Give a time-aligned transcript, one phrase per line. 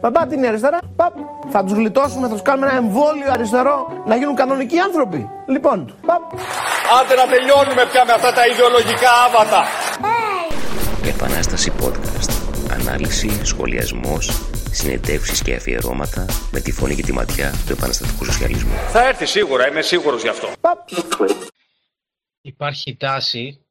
[0.00, 1.14] Μπαμπά την αριστερά, παπ,
[1.50, 5.28] θα τους γλιτώσουμε, θα τους κάνουμε ένα εμβόλιο αριστερό να γίνουν κανονικοί άνθρωποι.
[5.48, 6.22] Λοιπόν, παπ.
[7.00, 9.62] Άντε να τελειώνουμε πια με αυτά τα ιδεολογικά άβατα.
[11.14, 12.30] Επανάσταση podcast.
[12.70, 14.30] Ανάλυση, σχολιασμός,
[14.70, 18.74] συνεντεύξεις και αφιερώματα με τη φωνή και τη ματιά του επαναστατικού σοσιαλισμού.
[18.92, 20.48] Θα έρθει σίγουρα, είμαι σίγουρος γι' αυτό.
[22.40, 23.66] Υπάρχει τάση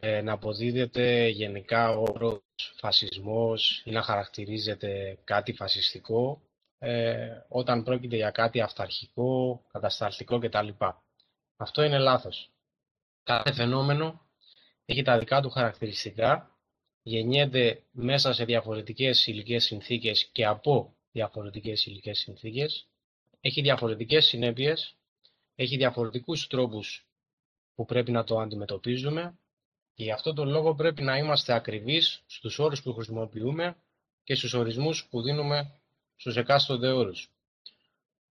[0.00, 6.42] ε, να αποδίδεται γενικά ο όρος φασισμός ή να χαρακτηρίζεται κάτι φασιστικό
[6.78, 10.68] ε, όταν πρόκειται για κάτι αυταρχικό, κατασταλτικό κτλ.
[11.56, 12.50] Αυτό είναι λάθος.
[13.22, 14.26] Κάθε φαινόμενο
[14.84, 16.56] έχει τα δικά του χαρακτηριστικά,
[17.02, 22.86] γεννιέται μέσα σε διαφορετικές υλικές συνθήκες και από διαφορετικές υλικές συνθήκες,
[23.40, 24.96] έχει διαφορετικές συνέπειες,
[25.54, 27.06] έχει διαφορετικούς τρόπους
[27.74, 29.38] που πρέπει να το αντιμετωπίζουμε
[29.98, 33.76] και γι' αυτό τον λόγο πρέπει να είμαστε ακριβείς στους όρους που χρησιμοποιούμε
[34.24, 35.80] και στους ορισμούς που δίνουμε
[36.16, 37.30] στους εκάστοτε όρους.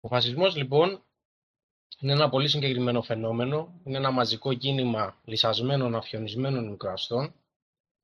[0.00, 1.04] Ο φασισμός λοιπόν
[2.00, 7.34] είναι ένα πολύ συγκεκριμένο φαινόμενο, είναι ένα μαζικό κίνημα λυσασμένων αφιονισμένων μικραστών.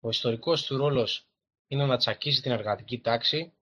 [0.01, 1.27] Ο ιστορικός του ρόλος
[1.67, 3.53] είναι να τσακίσει την εργατική τάξη,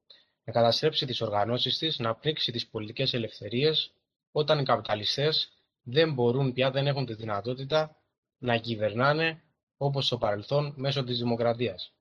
[0.44, 3.92] να καταστρέψει τις οργανώσεις της, να πνίξει τις πολιτικές ελευθερίες,
[4.32, 5.48] όταν οι καπιταλιστές
[5.82, 7.96] δεν μπορούν πια, δεν έχουν τη δυνατότητα
[8.38, 9.42] να κυβερνάνε
[9.78, 11.92] όπως στο παρελθόν μέσω της δημοκρατίας.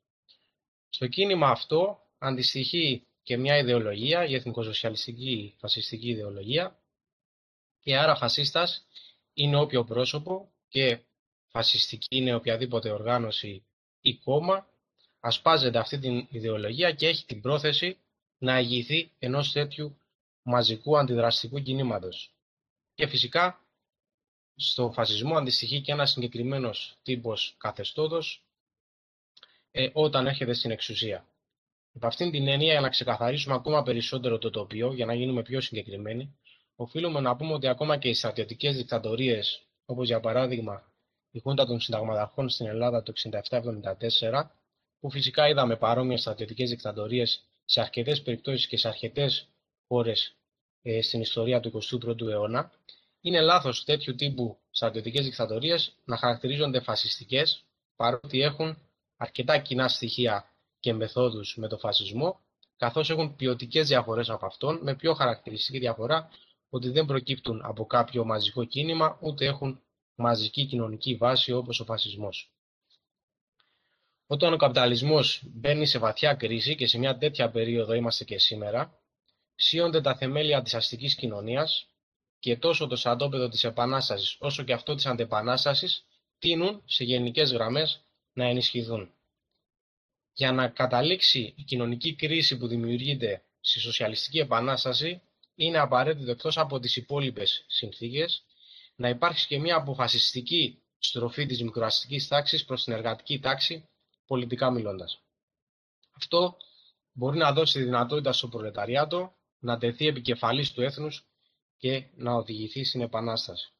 [0.90, 6.80] Στο κίνημα αυτό αντιστοιχεί και μια ιδεολογία, η εθνικοσοσιαλιστική φασιστική ιδεολογία
[7.80, 8.86] και άρα φασίστας
[9.34, 11.00] είναι όποιο πρόσωπο και
[11.48, 13.66] φασιστική είναι οποιαδήποτε οργάνωση
[14.02, 14.68] ή κόμμα
[15.20, 17.98] ασπάζεται αυτή την ιδεολογία και έχει την πρόθεση
[18.38, 19.98] να ηγηθεί ενός τέτοιου
[20.42, 22.32] μαζικού αντιδραστικού κινήματος.
[22.94, 23.67] Και φυσικά
[24.60, 28.44] στο φασισμό αντιστοιχεί και ένας συγκεκριμένος τύπος καθεστώτος
[29.72, 31.28] ε, όταν έρχεται στην εξουσία.
[31.94, 35.62] Από αυτήν την έννοια, για να ξεκαθαρίσουμε ακόμα περισσότερο το τοπίο, για να γίνουμε πιο
[35.62, 36.38] συγκεκριμένοι,
[36.76, 40.92] οφείλουμε να πούμε ότι ακόμα και οι στρατιωτικές δικτατορίες, όπως για παράδειγμα
[41.32, 44.50] η Χούντα των Συνταγματαρχών στην Ελλάδα το 67-74,
[45.00, 49.48] που φυσικά είδαμε παρόμοιες στρατιωτικές δικτατορίες σε αρκετές περιπτώσεις και σε αρκετές
[49.88, 50.36] χώρες
[50.82, 52.72] ε, στην ιστορία του 21ου αιώνα,
[53.22, 57.64] είναι λάθος τέτοιου τύπου στρατιωτικές δικτατορίες να χαρακτηρίζονται φασιστικές,
[57.96, 58.78] παρότι έχουν
[59.18, 62.40] αρκετά κοινά στοιχεία και μεθόδους με το φασισμό,
[62.78, 66.30] καθώς έχουν ποιοτικές διαφορές από αυτόν, με πιο χαρακτηριστική διαφορά
[66.70, 69.82] ότι δεν προκύπτουν από κάποιο μαζικό κίνημα, ούτε έχουν
[70.16, 72.52] μαζική κοινωνική βάση όπως ο φασισμός.
[74.28, 79.00] Όταν ο καπιταλισμός μπαίνει σε βαθιά κρίση και σε μια τέτοια περίοδο είμαστε και σήμερα,
[79.56, 81.88] σύονται τα θεμέλια της αστικής κοινωνίας,
[82.40, 86.06] και τόσο το στρατόπεδο της Επανάστασης όσο και αυτό της Αντεπανάστασης
[86.40, 88.02] τείνουν σε γενικές γραμμές
[88.34, 89.12] να ενισχυθούν.
[90.34, 95.22] Για να καταλήξει η κοινωνική κρίση που δημιουργείται στη Σοσιαλιστική Επανάσταση
[95.56, 98.44] είναι απαραίτητο εκτός από τις υπόλοιπες συνθήκες
[98.96, 103.90] να υπάρξει και μια αποφασιστική στροφή της μικροαστικής τάξης προς την εργατική τάξη
[104.28, 105.22] πολιτικά μιλώντας.
[106.12, 106.58] Αυτό
[107.12, 111.26] μπορεί να δώσει τη δυνατότητα στο προλεταριάτο να τεθεί επικεφαλής του έθνους
[111.78, 113.72] και να οδηγηθεί στην Επανάσταση.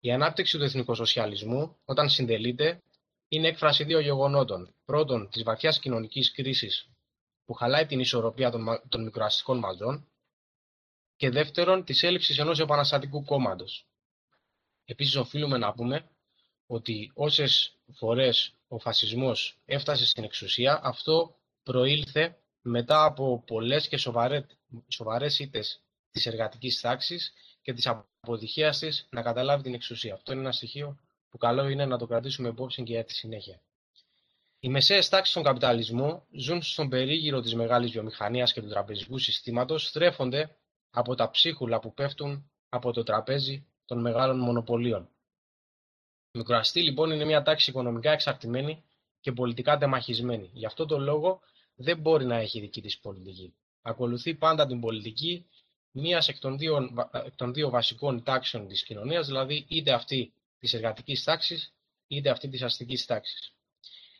[0.00, 2.82] Η ανάπτυξη του εθνικοσοσιαλισμού, όταν συντελείται,
[3.28, 4.74] είναι έκφραση δύο γεγονότων.
[4.84, 6.90] Πρώτον, της βαθιάς κοινωνικής κρίσης
[7.44, 10.06] που χαλάει την ισορροπία των, των μικροαστικών μαζών
[11.16, 13.86] και δεύτερον, της έλλειψης ενός επαναστατικού κόμματος.
[14.84, 16.10] Επίσης, οφείλουμε να πούμε
[16.66, 23.96] ότι όσες φορές ο φασισμός έφτασε στην εξουσία, αυτό προήλθε μετά από πολλές και
[24.88, 30.14] σοβαρές ήττες της εργατικής τάξης και της αποτυχία της να καταλάβει την εξουσία.
[30.14, 30.98] Αυτό είναι ένα στοιχείο
[31.30, 33.62] που καλό είναι να το κρατήσουμε υπόψη και για τη συνέχεια.
[34.58, 39.86] Οι μεσαίες τάξεις των καπιταλισμού ζουν στον περίγυρο της μεγάλης βιομηχανίας και του τραπεζικού συστήματος,
[39.86, 40.56] στρέφονται
[40.90, 45.08] από τα ψίχουλα που πέφτουν από το τραπέζι των μεγάλων μονοπωλίων.
[46.32, 48.84] Η μικροαστή λοιπόν είναι μια τάξη οικονομικά εξαρτημένη
[49.20, 50.50] και πολιτικά τεμαχισμένη.
[50.52, 51.40] Γι' αυτό το λόγο
[51.74, 53.54] δεν μπορεί να έχει δική της πολιτική.
[53.82, 55.46] Ακολουθεί πάντα την πολιτική
[55.92, 56.94] μίας εκ των δύο,
[57.26, 61.74] εκ των δύο βασικών τάξεων της κοινωνίας, δηλαδή είτε αυτή της εργατικής τάξης,
[62.06, 63.54] είτε αυτή της αστικής τάξης.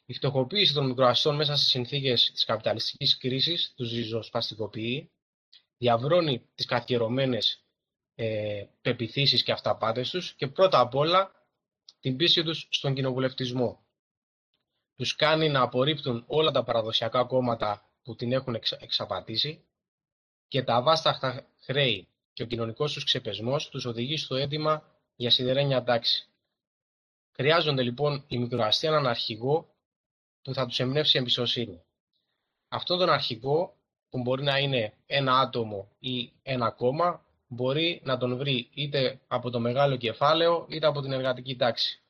[0.07, 5.11] Η φτωχοποίηση των μικροαστών μέσα στις συνθήκες της καπιταλιστικής κρίσης τους ριζοσπαστικοποιεί,
[5.77, 7.65] διαβρώνει τις καθιερωμένες
[8.15, 11.33] ε, πεπιθήσεις και αυταπάτες τους και πρώτα απ' όλα
[12.01, 13.87] την πίστη τους στον κοινοβουλευτισμό.
[14.97, 19.65] Τους κάνει να απορρίπτουν όλα τα παραδοσιακά κόμματα που την έχουν εξαπατήσει
[20.53, 24.83] και τα αβάσταχτα χρέη και ο κοινωνικός τους ξεπεσμός τους οδηγεί στο αίτημα
[25.17, 26.29] για σιδερένια τάξη.
[27.33, 29.75] Χρειάζονται λοιπόν οι μικροαστοί έναν αρχηγό
[30.43, 31.83] που θα τους εμπνεύσει εμπιστοσύνη.
[32.69, 33.75] αυτόν τον αρχηγό,
[34.11, 39.51] που μπορεί να είναι ένα άτομο ή ένα κόμμα, μπορεί να τον βρει είτε από
[39.51, 42.03] το μεγάλο κεφάλαιο είτε από την εργατική τάξη.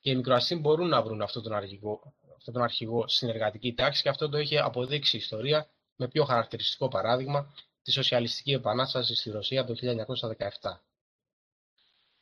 [0.00, 4.02] Και οι μικροαστοί μπορούν να βρουν αυτόν τον αρχηγό, αυτόν τον αρχηγό στην εργατική τάξη
[4.02, 5.70] και αυτό το έχει αποδείξει η ιστορία
[6.00, 10.80] με πιο χαρακτηριστικό παράδειγμα τη Σοσιαλιστική Επανάσταση στη Ρωσία το 1917.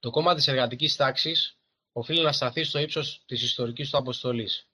[0.01, 1.59] Το κόμμα της εργατικής τάξης
[1.93, 4.67] οφείλει να σταθεί στο ύψος της ιστορικής του αποστολής.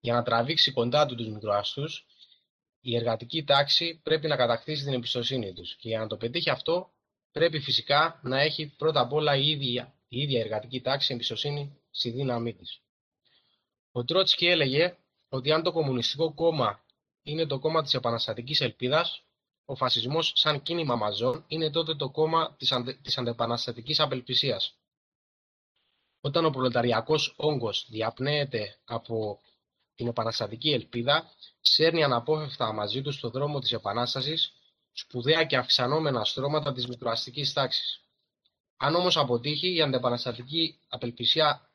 [0.00, 2.06] Για να τραβήξει κοντά του τους μικροαστούς,
[2.80, 6.90] η εργατική τάξη πρέπει να κατακτήσει την εμπιστοσύνη τους και για να το πετύχει αυτό
[7.32, 12.10] πρέπει φυσικά να έχει πρώτα απ' όλα η ίδια, η ίδια εργατική τάξη εμπιστοσύνη στη
[12.10, 12.80] δύναμή της.
[13.92, 14.96] Ο Τρότσκι έλεγε
[15.28, 16.84] ότι αν το Κομμουνιστικό Κόμμα
[17.22, 19.24] είναι το κόμμα της επαναστατικής ελπίδας,
[19.64, 24.74] ο φασισμός σαν κίνημα μαζών είναι τότε το κόμμα της, αντε, της αντεπαναστατικής απελπισίας.
[26.20, 29.40] Όταν ο προλεταριακός όγκος διαπνέεται από
[29.94, 31.30] την επαναστατική ελπίδα,
[31.60, 34.52] σέρνει αναπόφευκτα μαζί του στο δρόμο της επανάστασης
[34.92, 38.04] σπουδαία και αυξανόμενα στρώματα της μικροαστικής τάξης.
[38.76, 41.70] Αν όμως αποτύχει, η αντεπαναστατική απελπισία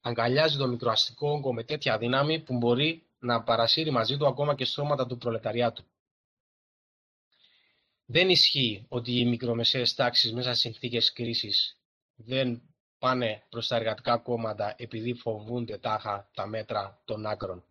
[0.00, 4.64] αγκαλιάζει το μικροαστικό όγκο με τέτοια δύναμη που μπορεί να παρασύρει μαζί του ακόμα και
[4.64, 5.84] στρώματα του προλεταριάτου.
[8.06, 11.78] Δεν ισχύει ότι οι μικρομεσαίες τάξεις μέσα σε συνθήκες κρίσης
[12.14, 12.62] δεν
[12.98, 17.64] πάνε προς τα εργατικά κόμματα επειδή φοβούνται τάχα τα μέτρα των άκρων.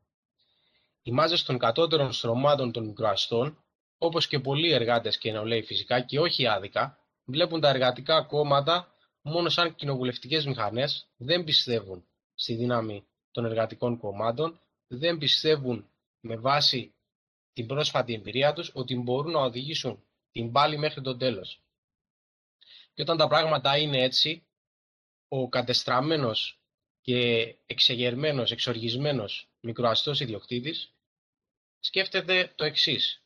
[1.01, 3.63] Οι μάζες των κατώτερων στρωμάτων των μικροαστών,
[3.97, 9.49] όπως και πολλοί εργάτες και νεολαίοι φυσικά και όχι άδικα, βλέπουν τα εργατικά κόμματα μόνο
[9.49, 14.59] σαν κοινοβουλευτικές μηχανές, δεν πιστεύουν στη δύναμη των εργατικών κομμάτων,
[14.97, 16.93] δεν πιστεύουν με βάση
[17.53, 21.61] την πρόσφατη εμπειρία τους ότι μπορούν να οδηγήσουν την πάλι μέχρι το τέλος.
[22.93, 24.43] Και όταν τα πράγματα είναι έτσι,
[25.27, 26.59] ο κατεστραμμένος
[27.01, 30.93] και εξεγερμένος, εξοργισμένος μικροαστός ιδιοκτήτης
[31.79, 33.23] σκέφτεται το εξής.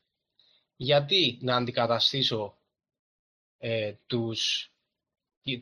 [0.75, 2.57] Γιατί να αντικαταστήσω
[3.57, 4.71] ε, τους,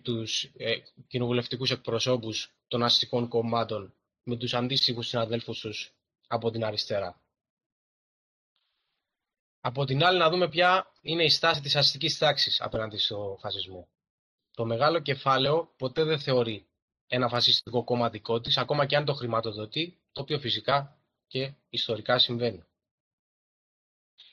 [0.02, 0.76] τους ε,
[1.08, 3.94] κοινοβουλευτικούς εκπροσώπους των αστικών κομμάτων
[4.24, 5.95] με τους αντίστοιχους συναδέλφους τους
[6.28, 7.22] από την αριστερά.
[9.60, 13.88] Από την άλλη να δούμε ποια είναι η στάση της αστικής τάξης απέναντι στο φασισμό.
[14.52, 16.68] Το μεγάλο κεφάλαιο ποτέ δεν θεωρεί
[17.08, 22.20] ένα φασιστικό κόμμα δικό της, ακόμα και αν το χρηματοδοτεί, το οποίο φυσικά και ιστορικά
[22.20, 22.64] συμβαίνει.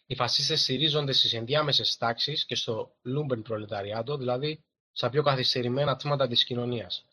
[0.07, 6.29] Οι φασίστες στηρίζονται στις ενδιάμεσες τάξεις και στο Λούμπεν προλεταριάτο, δηλαδή στα πιο καθυστερημένα τμήματα
[6.29, 7.05] της κοινωνίας.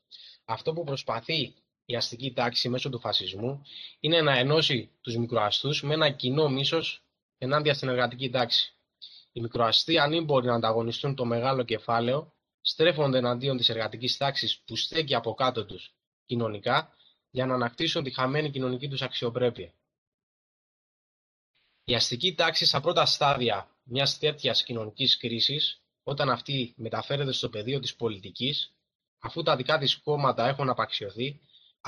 [0.45, 1.55] Αυτό που προσπαθεί
[1.89, 3.61] η αστική τάξη μέσω του φασισμού
[3.99, 7.03] είναι να ενώσει τους μικροαστούς με ένα κοινό μίσος
[7.37, 8.73] ενάντια στην εργατική τάξη.
[9.31, 15.15] Οι μικροαστοί ανήμποροι να ανταγωνιστούν το μεγάλο κεφάλαιο στρέφονται εναντίον της εργατικής τάξης που στέκει
[15.15, 15.93] από κάτω τους
[16.25, 16.93] κοινωνικά
[17.29, 19.73] για να ανακτήσουν τη χαμένη κοινωνική τους αξιοπρέπεια.
[21.83, 27.79] Η αστική τάξη στα πρώτα στάδια μιας τέτοιας κοινωνικής κρίσης, όταν αυτή μεταφέρεται στο πεδίο
[27.79, 28.73] της πολιτικής,
[29.19, 31.39] αφού τα δικά της κόμματα έχουν απαξιωθεί,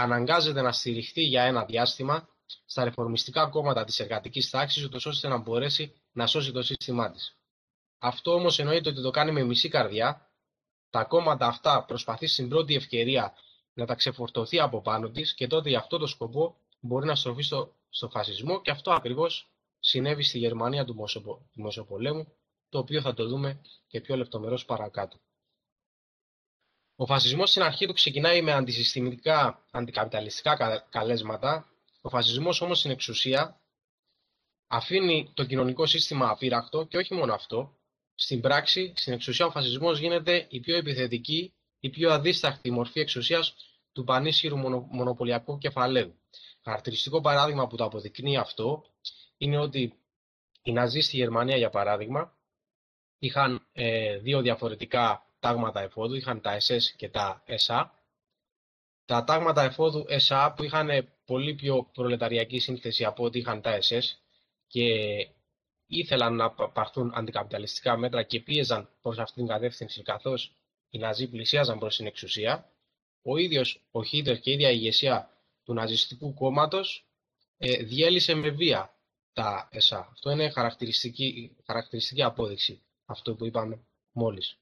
[0.02, 2.30] αναγκάζεται να στηριχθεί για ένα διάστημα
[2.66, 7.38] στα ρεφορμιστικά κόμματα της εργατικής τάξης, ούτως ώστε να μπορέσει να σώσει το σύστημά της.
[7.98, 10.30] Αυτό όμως εννοείται ότι το κάνει με μισή καρδιά,
[10.90, 13.34] τα κόμματα αυτά προσπαθεί στην πρώτη ευκαιρία
[13.74, 17.42] να τα ξεφορτωθεί από πάνω της και τότε για αυτό το σκοπό μπορεί να στροφεί
[17.42, 22.34] στο, στο φασισμό και αυτό ακριβώς συνέβη στη Γερμανία του, Μεσοπο, του Μεσοπολέμου,
[22.70, 25.18] το οποίο θα το δούμε και πιο λεπτομερώς παρακάτω.
[27.02, 31.68] Ο φασισμός στην αρχή του ξεκινάει με αντισυστημικά αντικαπιταλιστικά καλέσματα
[32.02, 33.62] ο φασισμός όμως στην εξουσία
[34.68, 37.78] αφήνει το κοινωνικό σύστημα απείρακτο και όχι μόνο αυτό.
[38.16, 43.56] Στην πράξη, στην εξουσία ο φασισμός γίνεται η πιο επιθετική, η πιο αδίσταχτη μορφή εξουσίας
[43.92, 44.58] του πανίσχυρου
[44.90, 46.20] μονοπωλιακού κεφαλαίου.
[46.64, 48.84] Χαρακτηριστικό παράδειγμα που το αποδεικνύει αυτό
[49.38, 49.94] είναι ότι
[50.64, 52.38] οι Ναζί στη Γερμανία, για παράδειγμα,
[53.20, 57.86] είχαν ε, δύο διαφορετικά τάγματα εφόδου, είχαν τα SS και τα SA.
[59.06, 64.04] Τα τάγματα εφόδου SA που είχαν πολύ πιο προλεταριακή σύνθεση από ό,τι είχαν τα SS
[64.68, 64.86] και
[65.86, 70.56] ήθελαν να πάρθουν αντικαπιταλιστικά μέτρα και πίεζαν προς αυτήν την κατεύθυνση καθώς
[70.90, 72.72] οι Ναζί πλησίαζαν προς την εξουσία,
[73.22, 75.30] ο ίδιος ο Χίτερ και η ίδια η ηγεσία
[75.64, 77.06] του ναζιστικού κόμματος
[77.58, 78.96] ε, διέλυσε με βία
[79.34, 80.10] τα ΕΣΑ.
[80.12, 83.80] Αυτό είναι χαρακτηριστική, χαρακτηριστική απόδειξη αυτό που είπαμε
[84.12, 84.58] μόλις.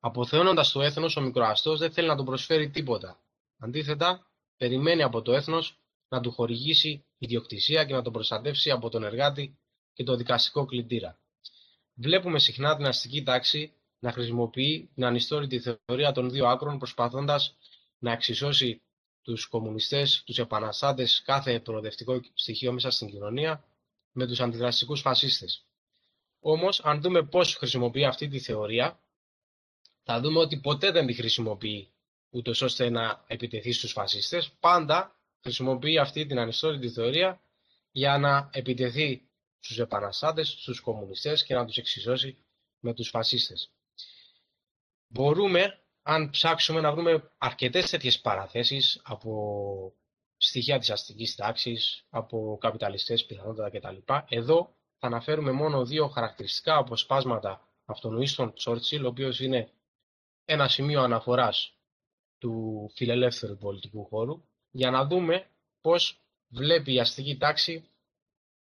[0.00, 3.20] Αποθεώνοντας το έθνος, ο μικροαστός δεν θέλει να του προσφέρει τίποτα.
[3.58, 5.78] Αντίθετα, περιμένει από το έθνος
[6.08, 9.58] να του χορηγήσει ιδιοκτησία και να τον προστατεύσει από τον εργάτη
[9.92, 11.18] και το δικαστικό κλητήρα.
[11.94, 17.56] Βλέπουμε συχνά την αστική τάξη να χρησιμοποιεί την ανιστόρητη θεωρία των δύο άκρων προσπαθώντας
[17.98, 18.82] να εξισώσει
[19.22, 23.64] τους κομμουνιστές, τους επαναστάτες, κάθε προοδευτικό στοιχείο μέσα στην κοινωνία
[24.12, 25.64] με τους αντιδραστικούς φασίστες.
[26.40, 29.00] Όμως, αν δούμε πώς χρησιμοποιεί αυτή τη θεωρία,
[30.12, 31.92] θα δούμε ότι ποτέ δεν τη χρησιμοποιεί
[32.30, 34.50] ούτως ώστε να επιτεθεί στους φασίστες.
[34.60, 37.40] Πάντα χρησιμοποιεί αυτή την ανιστόρητη θεωρία
[37.90, 42.44] για να επιτεθεί στους επαναστάτες, στους κομμουνιστές και να τους εξισώσει
[42.80, 43.72] με τους φασίστες.
[45.06, 49.92] Μπορούμε, αν ψάξουμε, να βρούμε αρκετές τέτοιες παραθέσεις από
[50.36, 54.12] στοιχεία της αστικής τάξης, από καπιταλιστές πιθανότατα κτλ.
[54.28, 59.72] Εδώ θα αναφέρουμε μόνο δύο χαρακτηριστικά αποσπάσματα αυτονοήστων Τσόρτσιλ, ο οποίος είναι
[60.52, 61.72] ένα σημείο αναφοράς
[62.38, 65.46] του φιλελεύθερου πολιτικού χώρου, για να δούμε
[65.80, 67.84] πώς βλέπει η αστική τάξη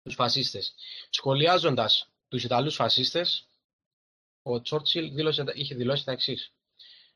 [0.04, 0.76] τους φασίστες.
[1.10, 3.48] Σχολιάζοντας τους Ιταλούς φασίστες,
[4.42, 5.18] ο Τσόρτσιλ
[5.54, 6.54] είχε δηλώσει τα εξής.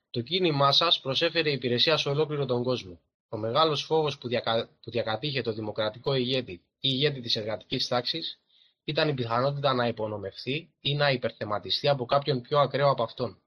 [0.10, 3.00] Το κίνημά σας προσέφερε υπηρεσία σε ολόκληρο τον κόσμο.
[3.30, 4.70] Ο μεγάλος φόβος που, διακα...
[4.82, 8.40] που διακατήχε το δημοκρατικό ηγέτη ή ηγέτη της εργατικής τάξης
[8.84, 13.42] ήταν η πιθανότητα να υπονομευθεί ή να υπερθεματιστεί από κάποιον πιο ακραίο από αυτόν.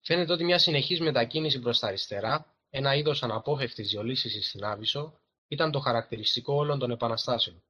[0.00, 5.70] Φαίνεται ότι μια συνεχής μετακίνηση προς τα αριστερά, ένα είδος αναπόφευκτης διολύση στην Άβυσσο, ήταν
[5.70, 7.62] το χαρακτηριστικό όλων των επαναστάσεων.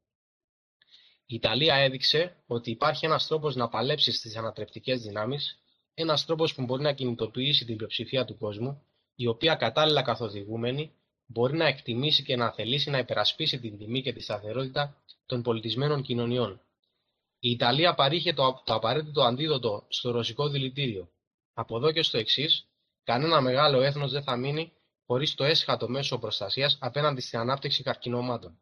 [1.27, 5.59] Η Ιταλία έδειξε ότι υπάρχει ένας τρόπος να παλέψεις στις ανατρεπτικές δυνάμεις,
[5.95, 8.83] ένας τρόπος που μπορεί να κινητοποιήσει την πλειοψηφία του κόσμου,
[9.15, 10.93] η οποία κατάλληλα καθοδηγούμενη
[11.27, 16.03] μπορεί να εκτιμήσει και να θελήσει να υπερασπίσει την τιμή και τη σταθερότητα των πολιτισμένων
[16.03, 16.61] κοινωνιών.
[17.39, 21.11] Η Ιταλία παρήχε το, το απαραίτητο αντίδοτο στο ρωσικό δηλητήριο.
[21.61, 22.69] Από εδώ και στο εξής,
[23.05, 24.73] κανένα μεγάλο έθνος δεν θα μείνει
[25.07, 28.61] χωρίς το έσχατο μέσο προστασίας απέναντι στην ανάπτυξη καρκινομάτων.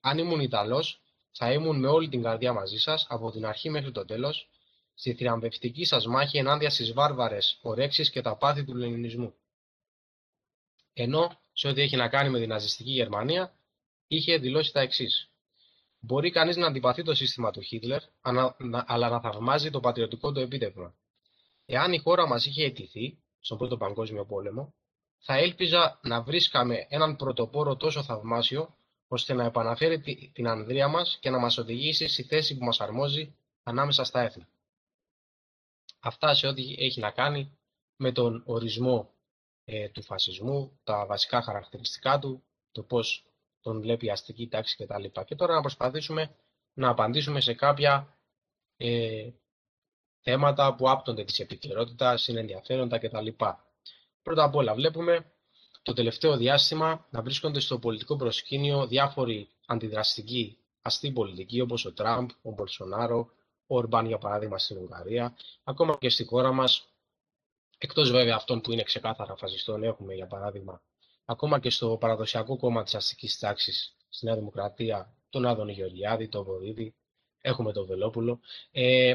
[0.00, 1.00] Αν ήμουν Ιταλός,
[1.30, 4.48] θα ήμουν με όλη την καρδιά μαζί σας, από την αρχή μέχρι το τέλος,
[4.94, 9.34] στη θριαμβευτική σας μάχη ενάντια στις βάρβαρες ορέξεις και τα πάθη του λενινισμού.
[10.92, 13.58] Ενώ, σε ό,τι έχει να κάνει με την ναζιστική Γερμανία,
[14.06, 15.30] είχε δηλώσει τα εξής.
[15.98, 20.97] Μπορεί κανείς να αντιπαθεί το σύστημα του Χίτλερ, αλλά να θαυμάζει το πατριωτικό του επίτευγμα.
[21.70, 24.74] Εάν η χώρα μας είχε αιτηθεί, στον Πρώτο Παγκόσμιο Πόλεμο,
[25.18, 28.76] θα έλπιζα να βρίσκαμε έναν πρωτοπόρο τόσο θαυμάσιο
[29.08, 30.00] ώστε να επαναφέρει
[30.32, 34.46] την ανδρεία μας και να μας οδηγήσει στη θέση που μας αρμόζει ανάμεσα στα έθνη.
[36.00, 37.58] Αυτά σε ό,τι έχει να κάνει
[37.96, 39.14] με τον ορισμό
[39.64, 43.24] ε, του φασισμού, τα βασικά χαρακτηριστικά του, το πώς
[43.60, 45.20] τον βλέπει η αστική τάξη κτλ.
[45.24, 46.34] Και τώρα να προσπαθήσουμε
[46.74, 48.18] να απαντήσουμε σε κάποια
[48.76, 49.30] ε,
[50.30, 53.26] θέματα που άπτονται της επικαιρότητας, είναι ενδιαφέροντα κτλ.
[54.22, 55.32] Πρώτα απ' όλα βλέπουμε
[55.82, 62.28] το τελευταίο διάστημα να βρίσκονται στο πολιτικό προσκήνιο διάφοροι αντιδραστικοί αστεί πολιτικοί όπως ο Τραμπ,
[62.42, 63.30] ο Μπολσονάρο,
[63.66, 66.88] ο Ορμπάν για παράδειγμα στην Ουγγαρία, ακόμα και στη χώρα μας,
[67.78, 70.82] εκτός βέβαια αυτών που είναι ξεκάθαρα φασιστών, έχουμε για παράδειγμα
[71.24, 76.44] ακόμα και στο παραδοσιακό κόμμα της αστικής τάξης στη Νέα Δημοκρατία, τον Άδωνη Γεωργιάδη, τον
[76.44, 76.94] Βορύδη,
[77.40, 78.40] έχουμε τον Βελόπουλο.
[78.70, 79.14] Ε,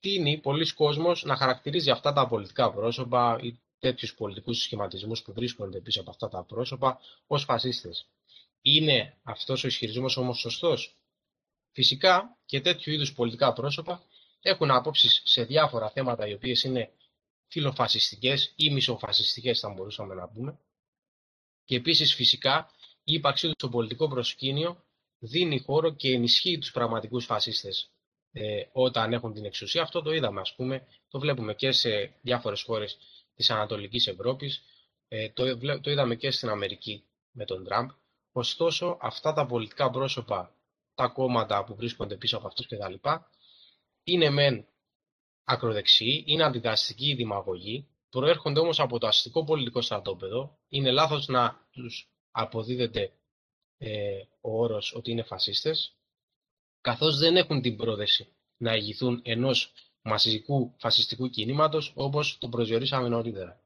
[0.00, 3.40] τίνει πολλοί κόσμος να χαρακτηρίζει αυτά τα πολιτικά πρόσωπα
[3.78, 8.06] τέτοιους πολιτικούς σχηματισμούς που βρίσκονται πίσω από αυτά τα πρόσωπα ως φασίστες.
[8.62, 10.94] Είναι αυτός ο ισχυρισμός όμως σωστός;
[11.76, 14.02] Φυσικά και τέτοιου είδους πολιτικά πρόσωπα
[14.40, 16.92] έχουν απόψεις σε διάφορα θέματα οι οποίες είναι
[17.46, 20.58] φιλοφασιστικές ή μισοφασιστικές θα μπορούσαμε να πούμε.
[21.64, 22.70] Και επίσης φυσικά
[23.04, 24.84] η ύπαρξή του στο πολιτικό προσκήνιο
[25.18, 27.90] δίνει χώρο και ενισχύει τους πραγματικούς φασίστες
[28.38, 29.82] ε, όταν έχουν την εξουσία.
[29.82, 32.98] Αυτό το είδαμε ας πούμε, το βλέπουμε και σε διάφορες χώρες
[33.34, 34.62] της Ανατολικής Ευρώπης.
[35.08, 37.90] Ε, το, το είδαμε και στην Αμερική με τον Τραμπ.
[38.32, 40.54] Ωστόσο, αυτά τα πολιτικά πρόσωπα,
[40.94, 42.94] τα κόμματα που βρίσκονται πίσω από αυτούς κτλ.
[44.04, 44.66] είναι μεν
[45.44, 50.58] ακροδεξιοί, είναι αντιδραστικοί δημαγωγοί, προέρχονται όμως από το αστικό πολιτικό στρατόπεδο.
[50.68, 53.12] Είναι λάθος να τους αποδίδεται
[53.78, 55.95] ε, ο όρος ότι είναι φασίστες,
[56.86, 63.60] καθώς δεν έχουν την πρόδεση να ηγηθούν ενός μαζικού φασιστικού κινήματος όπως το προσδιορίσαμε νωρίτερα.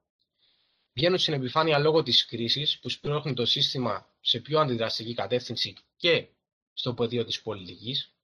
[0.93, 6.29] Βγαίνουν στην επιφάνεια λόγω της κρίσης που σπρώχνει το σύστημα σε πιο αντιδραστική κατεύθυνση και
[6.73, 8.15] στο πεδίο της πολιτικής,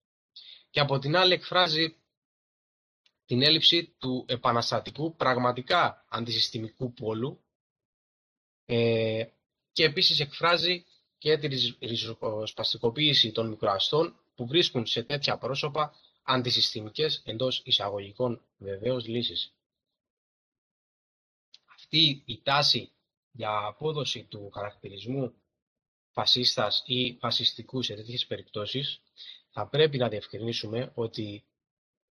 [0.71, 1.97] και από την άλλη εκφράζει
[3.27, 7.41] την έλλειψη του επαναστατικού, πραγματικά αντισυστημικού πόλου
[8.65, 9.25] ε,
[9.73, 10.85] και επίσης εκφράζει
[11.19, 19.55] και τη ριζοσπαστικοποίηση των μικροαστών που βρίσκουν σε τέτοια πρόσωπα αντισυστημικές εντός εισαγωγικών βεβαίως λύσεις.
[21.75, 22.93] Αυτή η τάση
[23.31, 25.35] για απόδοση του χαρακτηρισμού
[26.11, 29.01] φασίστας ή φασιστικού σε τέτοιες περιπτώσεις
[29.51, 31.45] θα πρέπει να διευκρινίσουμε ότι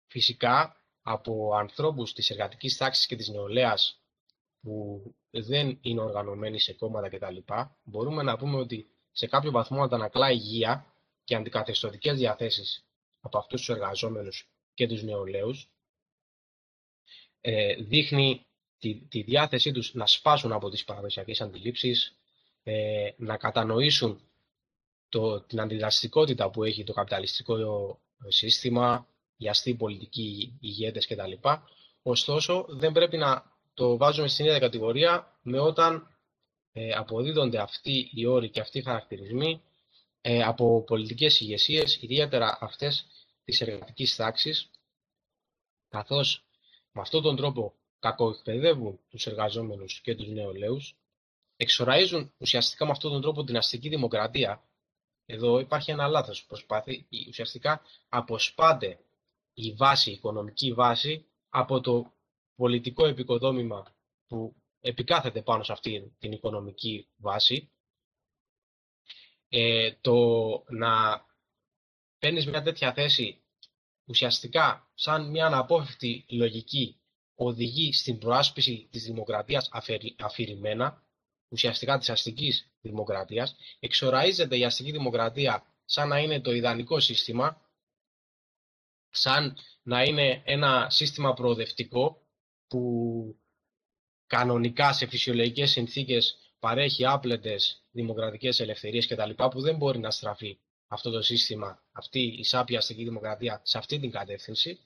[0.07, 4.03] φυσικά από ανθρώπους της εργατικής τάξης και της νεολαίας
[4.61, 7.37] που δεν είναι οργανωμένοι σε κόμματα κτλ.
[7.83, 10.95] μπορούμε να πούμε ότι σε κάποιο βαθμό αντανακλά υγεία
[11.31, 12.85] και αντικαθεστωτικές διαθέσεις
[13.21, 15.71] από αυτούς τους εργαζόμενους και τους νεολαίους,
[17.41, 18.47] ε, δείχνει
[18.79, 22.17] τη, τη διάθεσή τους να σπάσουν από τις παραδοσιακές αντιλήψεις,
[22.63, 24.21] ε, να κατανοήσουν
[25.09, 29.07] το, την αντιδραστικότητα που έχει το καπιταλιστικό σύστημα,
[29.37, 31.33] οι αστεί πολιτικοί ηγέτες κτλ.
[32.03, 33.45] Ωστόσο, δεν πρέπει να
[33.75, 36.17] το βάζουμε στην ίδια κατηγορία με όταν
[36.73, 39.63] ε, αποδίδονται αυτοί οι όροι και αυτοί οι χαρακτηρισμοί
[40.21, 43.07] ε, από πολιτικές ηγεσίες, ιδιαίτερα αυτές
[43.45, 44.71] της εργατικής τάξης,
[45.89, 46.45] καθώς
[46.93, 50.97] με αυτόν τον τρόπο κακοεκπαιδεύουν τους εργαζόμενους και τους νεολαίους,
[51.57, 54.65] εξοραίζουν ουσιαστικά με αυτόν τον τρόπο την αστική δημοκρατία.
[55.27, 58.99] Εδώ υπάρχει ένα λάθος προσπάθει, ουσιαστικά αποσπάται
[59.55, 62.13] η βάση, η οικονομική βάση από το
[62.55, 63.95] πολιτικό επικοδόμημα
[64.27, 67.71] που επικάθεται πάνω σε αυτή την οικονομική βάση.
[69.53, 70.15] Ε, το
[70.69, 71.25] να
[72.19, 73.43] παίρνεις μια τέτοια θέση
[74.05, 77.01] ουσιαστικά σαν μια αναπόφευκτη λογική
[77.35, 79.71] οδηγεί στην προάσπιση της δημοκρατίας
[80.19, 81.05] αφηρημένα,
[81.49, 87.61] ουσιαστικά της αστικής δημοκρατίας, εξοραίζεται η αστική δημοκρατία σαν να είναι το ιδανικό σύστημα,
[89.11, 92.23] σαν να είναι ένα σύστημα προοδευτικό
[92.67, 93.41] που
[94.27, 99.31] κανονικά σε φυσιολογικές συνθήκες παρέχει άπλετες δημοκρατικές ελευθερίες κτλ.
[99.51, 103.99] που δεν μπορεί να στραφεί αυτό το σύστημα, αυτή η σάπια αστική δημοκρατία σε αυτή
[103.99, 104.81] την κατεύθυνση.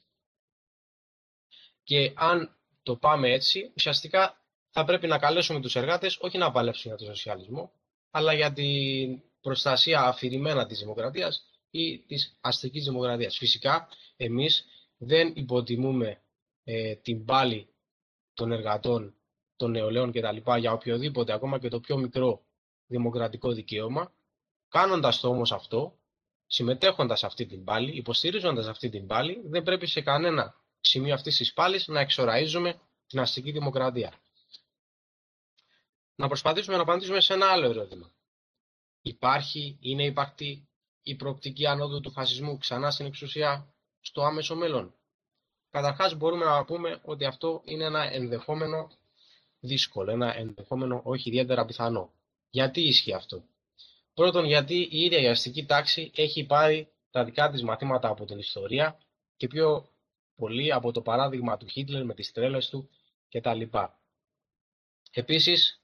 [1.82, 6.90] Και αν το πάμε έτσι, ουσιαστικά θα πρέπει να καλέσουμε τους εργάτες όχι να παλέψουν
[6.90, 7.72] για τον σοσιαλισμό,
[8.10, 13.36] αλλά για την προστασία αφηρημένα της δημοκρατίας ή της αστικής δημοκρατίας.
[13.36, 14.64] Φυσικά, εμείς
[14.96, 16.22] δεν υποτιμούμε
[16.64, 17.68] ε, την πάλη
[18.34, 19.14] των εργατών,
[19.56, 20.36] των νεολαίων κτλ.
[20.58, 22.44] για οποιοδήποτε, ακόμα και το πιο μικρό
[22.86, 24.12] δημοκρατικό δικαίωμα,
[24.68, 25.98] κάνοντας το όμως αυτό,
[26.46, 31.36] συμμετέχοντας σε αυτή την πάλη, υποστηρίζοντας αυτή την πάλη, δεν πρέπει σε κανένα σημείο αυτής
[31.36, 34.12] της πάλης να εξοραίζουμε την αστική δημοκρατία.
[36.14, 38.10] Να προσπαθήσουμε να απαντήσουμε σε ένα άλλο ερώτημα.
[39.02, 40.68] Υπάρχει, είναι υπαρκτή
[41.02, 44.94] η προοπτική ανόδου του φασισμού ξανά στην εξουσία στο άμεσο μέλλον;
[45.70, 48.90] Καταρχάς μπορούμε να πούμε ότι αυτό είναι ένα ενδεχόμενο
[49.66, 52.12] δύσκολο, ένα ενδεχόμενο όχι ιδιαίτερα πιθανό.
[52.50, 53.44] Γιατί ισχύει αυτό;
[54.14, 58.38] Πρώτον γιατί η ίδια η αστική τάξη έχει πάρει τα δικά της μαθήματα από την
[58.38, 58.98] ιστορία
[59.36, 59.88] και πιο
[60.36, 62.88] πολύ από το παράδειγμα του Χίτλερ με τις τρέλες του
[63.30, 63.60] κτλ.
[65.12, 65.82] Επίσης,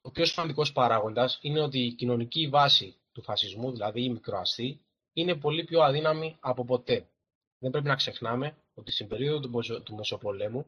[0.00, 4.80] ο πιο σημαντικός παράγοντας είναι ότι η κοινωνική βάση του φασισμού, δηλαδή η μικροαστή,
[5.12, 7.08] είναι πολύ πιο αδύναμη από ποτέ.
[7.58, 10.66] Δεν πρέπει να ξεχνάμε ότι στην περίοδο του Μεσοπολέμου,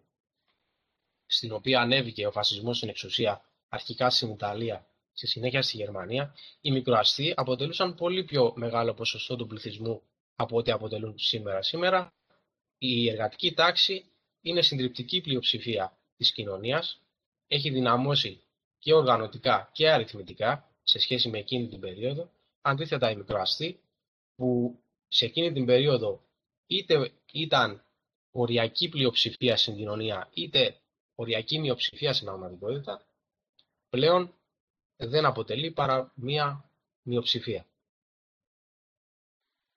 [1.32, 6.70] στην οποία ανέβηκε ο φασισμός στην εξουσία αρχικά στην Ιταλία, στη συνέχεια στη Γερμανία, οι
[6.70, 10.02] μικροαστοί αποτελούσαν πολύ πιο μεγάλο ποσοστό του πληθυσμού
[10.36, 11.62] από ό,τι αποτελούν σήμερα.
[11.62, 12.12] Σήμερα
[12.78, 14.04] η εργατική τάξη
[14.40, 17.00] είναι συντριπτική πλειοψηφία της κοινωνίας,
[17.48, 18.42] έχει δυναμώσει
[18.78, 23.80] και οργανωτικά και αριθμητικά σε σχέση με εκείνη την περίοδο, αντίθετα οι μικροαστοί
[24.36, 26.22] που σε εκείνη την περίοδο
[26.66, 27.84] είτε ήταν
[28.30, 30.79] οριακή πλειοψηφία στην κοινωνία, είτε
[31.20, 33.06] οριακή μειοψηφία στην πραγματικότητα,
[33.88, 34.34] πλέον
[34.96, 36.70] δεν αποτελεί παρά μία
[37.02, 37.66] μειοψηφία.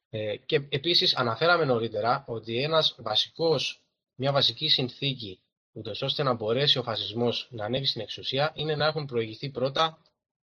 [0.09, 6.77] Ε, και επίσης αναφέραμε νωρίτερα ότι ένας βασικός, μια βασική συνθήκη ούτως ώστε να μπορέσει
[6.77, 10.01] ο φασισμός να ανέβει στην εξουσία είναι να έχουν προηγηθεί πρώτα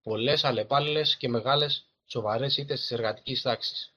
[0.02, 3.94] πολλές αλλεπάλληλες και μεγάλες σοβαρές ήττες της εργατικής τάξης.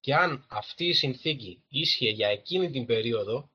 [0.00, 3.53] Και αν αυτή η συνθήκη ίσχυε για εκείνη την περίοδο, με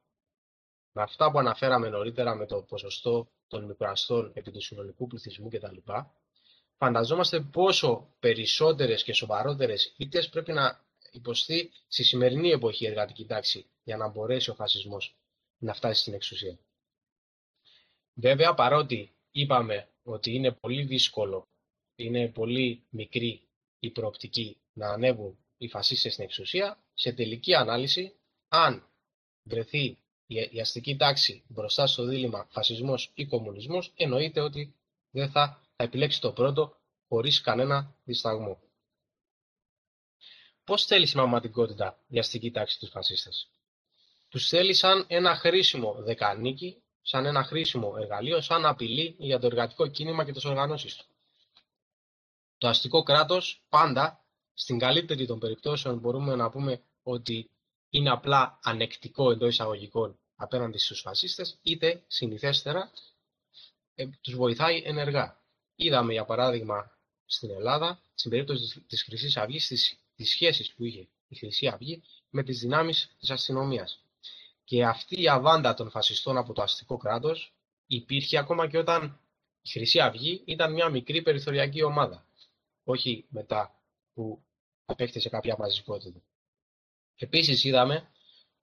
[1.02, 5.78] αυτά που αναφέραμε νωρίτερα με το ποσοστό των μικροαστών επί του συνολικού πληθυσμού κτλ.,
[6.78, 13.66] φανταζόμαστε πόσο περισσότερες και σοβαρότερες ήττες πρέπει να υποστεί στη σημερινή εποχή η εργατική τάξη
[13.84, 15.16] για να μπορέσει ο φασισμός
[15.58, 16.58] να φτάσει στην εξουσία.
[18.14, 21.48] Βέβαια, παρότι είπαμε ότι είναι πολύ δύσκολο,
[21.96, 23.42] είναι πολύ μικρή
[23.80, 28.14] η προοπτική να ανέβουν οι φασίστες στην εξουσία, σε τελική ανάλυση,
[28.48, 28.88] αν
[29.44, 29.98] βρεθεί
[30.32, 34.76] η αστική τάξη μπροστά στο δίλημα φασισμός ή κομμουνισμός, εννοείται ότι
[35.12, 38.60] δεν θα, θα επιλέξει το πρώτο χωρίς κανένα δισταγμό.
[40.64, 43.50] Πώς θέλει στην πραγματικότητα η αστική τάξη τους φασίστες;
[44.30, 49.88] Τους θέλει σαν ένα χρήσιμο δεκανίκη, σαν ένα χρήσιμο εργαλείο, σαν απειλή για το εργατικό
[49.88, 51.06] κίνημα και τις οργανώσεις του.
[52.58, 57.50] Το αστικό κράτος πάντα, στην καλύτερη των περιπτώσεων μπορούμε να πούμε ότι
[57.90, 62.92] είναι απλά ανεκτικό εντός εισαγωγικών απέναντι στους φασίστες, είτε συνηθέστερα
[63.96, 65.38] ε, τους βοηθάει ενεργά.
[65.76, 66.92] Είδαμε για παράδειγμα
[67.26, 72.04] στην Ελλάδα, στην περίπτωση της Χρυσής Αυγής, τις, τις σχέσεις που είχε η Χρυσή Αυγή
[72.30, 74.04] με τις δυνάμεις της αστυνομίας.
[74.64, 77.54] Και αυτή η αβάντα των φασιστών από το αστικό κράτος
[77.88, 79.20] υπήρχε ακόμα και όταν
[79.62, 82.26] η Χρυσή Αυγή ήταν μια μικρή περιθωριακή ομάδα.
[82.84, 83.82] Όχι μετά
[84.14, 84.44] που
[84.86, 86.22] απέκτησε κάποια μαζικότητα.
[87.16, 88.10] Επίσης είδαμε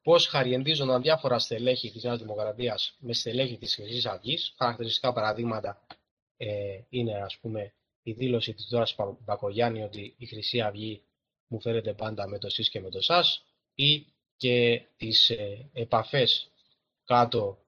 [0.06, 4.54] πώς χαριεντίζονταν διάφορα στελέχη της Νέας Δημοκρατίας με στελέχη της Χρυσής Αυγής.
[4.58, 5.86] Χαρακτηριστικά παραδείγματα
[6.36, 11.02] ε, είναι ας πούμε η δήλωση της Δώρας Μπακογιάννη ότι η Χρυσή Αυγή
[11.46, 16.50] μου φέρεται πάντα με το ΣΥΣ και με το ΣΑΣ ή και τις ε, επαφές
[17.04, 17.58] κάτω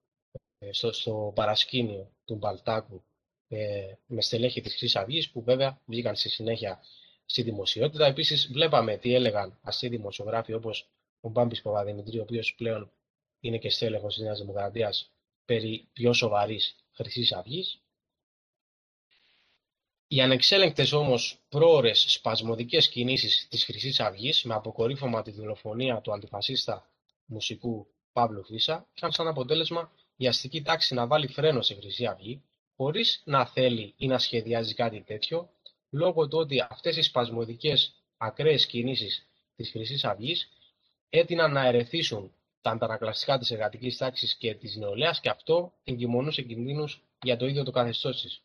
[0.59, 3.03] ε, στο, στο παρασκήνιο του Μπαλτάκου
[3.48, 6.81] ε, με στελέχη της Χρυσής Αυγής που βέβαια βγήκαν στη συνέχεια
[7.24, 8.07] στη δημοσιότητα.
[8.07, 10.88] Επίσης βλέπαμε τι έλεγαν αστεί δημοσιογράφοι όπως
[11.20, 12.92] ο Μπάμπης Παπαδημητρίου, ο οποίος πλέον
[13.40, 15.12] είναι και στέλεχος της Νέας Δημοκρατίας
[15.44, 17.83] περί πιο σοβαρής Χρυσής Αυγής.
[20.09, 26.90] Οι ανεξέλεγκτες όμως πρόορες σπασμωδικές κινήσεις της Χρυσής Αυγής με αποκορύφωμα τη δολοφονία του αντιφασίστα
[27.24, 32.42] μουσικού Παύλου Χρύσα είχαν σαν αποτέλεσμα η αστική τάξη να βάλει φρένο σε Χρυσή Αυγή
[32.76, 35.50] χωρίς να θέλει ή να σχεδιάζει κάτι τέτοιο
[35.90, 39.26] λόγω του ότι αυτές οι σπασμωδικές ακραίες κινήσεις
[39.57, 40.48] της Χρυσής Αυγής
[41.09, 47.03] έτειναν να ερεθίσουν τα αντανακλαστικά της εργατικής τάξης και της νεολαίας και αυτό εγκυμονούσε κινδύνους
[47.23, 48.42] για το ίδιο το καθεστώς της.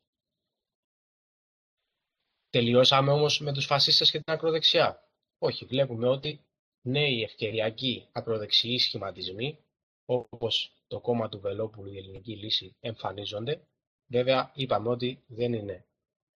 [2.50, 5.10] Τελειώσαμε όμως με τους φασίστες και την ακροδεξιά.
[5.38, 6.46] Όχι, βλέπουμε ότι
[6.82, 9.58] νέοι ευκαιριακοί ακροδεξιοί σχηματισμοί,
[10.06, 13.68] όπως το κόμμα του Βελόπουλου η Ελληνική Λύση, εμφανίζονται.
[14.08, 15.86] Βέβαια, είπαμε ότι δεν είναι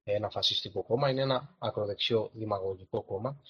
[0.04, 3.42] ένα φασιστικό κόμμα, είναι ένα ακροδεξιό δημαγωγικό κόμμα.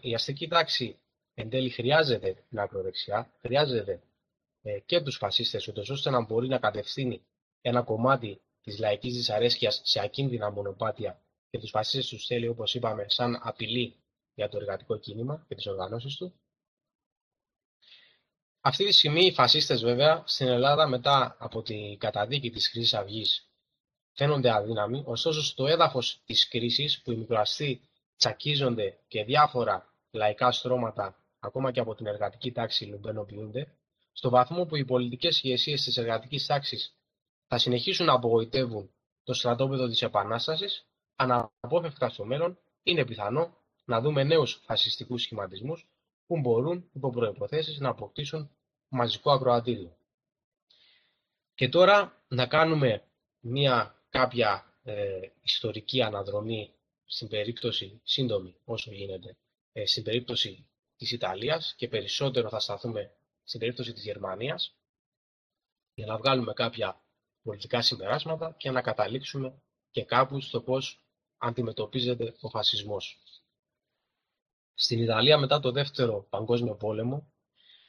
[0.00, 0.98] Η αστική τάξη
[1.34, 4.02] εν τέλει χρειάζεται την ακροδεξιά, χρειάζεται
[4.62, 7.22] ε, και τους φασίστες, ούτως ώστε να μπορεί να κατευθύνει
[7.60, 13.04] ένα κομμάτι της λαϊκής δυσαρέσκειας σε ακίνδυνα μονοπάτια και τους φασίστες τους θέλει, όπως είπαμε,
[13.08, 13.96] σαν απειλή
[14.34, 16.34] για το εργατικό κίνημα και τις οργανώσεις του.
[18.60, 23.50] Αυτή τη στιγμή οι φασίστες βέβαια στην Ελλάδα μετά από την καταδίκη της Χρυσής Αυγής
[24.12, 31.21] φαίνονται αδύναμοι, ωστόσο στο έδαφος της κρίσης που οι μικροαστοί τσακίζονται και διάφορα λαϊκά στρώματα
[31.44, 33.74] ακόμα και από την εργατική τάξη λουμπενοποιούνται,
[34.12, 36.96] στο βαθμό που οι πολιτικές ηγεσίε της εργατικής τάξης
[37.46, 38.90] θα συνεχίσουν να απογοητεύουν
[39.22, 45.88] το στρατόπεδο της Επανάστασης, αναπόφευκτα στο μέλλον είναι πιθανό να δούμε νέους φασιστικούς σχηματισμούς
[46.26, 48.50] που μπορούν υπό προϋποθέσεις να αποκτήσουν
[48.88, 49.96] μαζικό ακροατήριο.
[51.54, 53.02] Και τώρα να κάνουμε
[53.40, 56.74] μια κάποια ε, ιστορική αναδρομή
[57.04, 59.36] στην περίπτωση, σύντομη όσο γίνεται,
[59.72, 60.66] ε, στην περίπτωση
[61.02, 63.12] της Ιταλίας και περισσότερο θα σταθούμε
[63.44, 64.76] στην περίπτωση της Γερμανίας
[65.94, 67.02] για να βγάλουμε κάποια
[67.42, 71.04] πολιτικά συμπεράσματα και να καταλήξουμε και κάπου στο πώς
[71.38, 73.20] αντιμετωπίζεται ο φασισμός.
[74.74, 77.32] Στην Ιταλία μετά το δεύτερο παγκόσμιο πόλεμο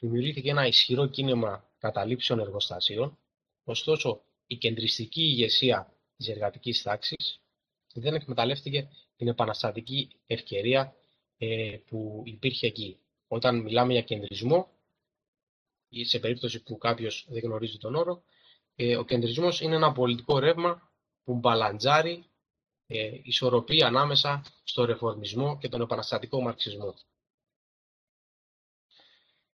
[0.00, 3.18] δημιουργήθηκε ένα ισχυρό κίνημα καταλήψεων εργοστασίων,
[3.64, 7.40] ωστόσο η κεντριστική ηγεσία της εργατικής τάξης
[7.94, 10.94] δεν εκμεταλλεύτηκε την επαναστατική ευκαιρία
[11.38, 12.98] ε, που υπήρχε εκεί.
[13.34, 14.68] Όταν μιλάμε για κεντρισμό,
[15.88, 18.22] ή σε περίπτωση που κάποιος δεν γνωρίζει τον όρο,
[18.74, 20.92] ε, ο κεντρισμός είναι ένα πολιτικό ρεύμα
[21.24, 22.24] που μπαλαντζάρει
[22.86, 26.94] ε, ισορροπεί ανάμεσα στο ρεφορμισμό και τον επαναστατικό μαρξισμό.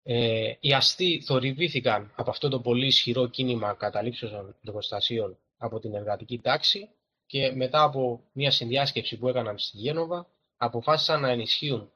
[0.03, 6.39] Ε, οι αστεί θορυβήθηκαν από αυτό το πολύ ισχυρό κίνημα καταλήψεων εργοστασίων από την εργατική
[6.39, 6.91] τάξη
[7.27, 11.93] και μετά από μια συνδιάσκεψη που έκαναν στη Γένοβα αποφάσισαν να ενισχύουν,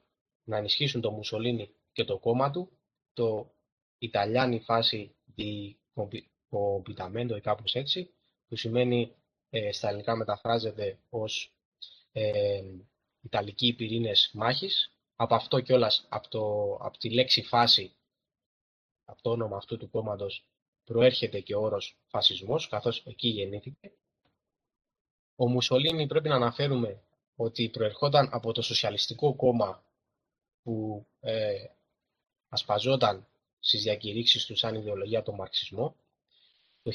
[0.48, 2.70] να ενισχύσουν το Μουσολίνι και το κόμμα του,
[3.12, 3.54] το
[3.98, 8.14] Ιταλιάνι φάση di Compitamento ή κάπως έτσι,
[8.48, 9.14] που σημαίνει
[9.50, 11.52] ε, στα ελληνικά μεταφράζεται ως
[12.12, 12.62] ε,
[13.20, 14.92] Ιταλικοί πυρήνες μάχης.
[15.16, 17.92] Από αυτό κιόλας, από, το, από τη λέξη φάση,
[19.04, 20.48] από το όνομα αυτού του κόμματος,
[20.84, 23.92] προέρχεται και ο όρος φασισμός, καθώς εκεί γεννήθηκε.
[25.37, 27.02] Ο Μουσολίνη πρέπει να αναφέρουμε
[27.37, 29.82] ότι προερχόταν από το Σοσιαλιστικό κόμμα
[30.68, 31.52] που ε,
[32.48, 33.26] ασπαζόταν
[33.61, 35.96] στις διακηρύξεις του σαν ιδεολογία τον μαρξισμό
[36.83, 36.92] το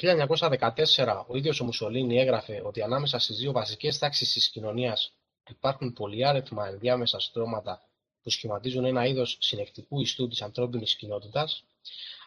[0.97, 5.13] 1914 ο ίδιος ο Μουσολίνη έγραφε ότι ανάμεσα στις δύο βασικές τάξεις της κοινωνίας
[5.49, 7.81] υπάρχουν πολυάρεθμα ενδιάμεσα στρώματα
[8.23, 11.63] που σχηματίζουν ένα είδος συνεκτικού ιστού της ανθρώπινης κοινότητας,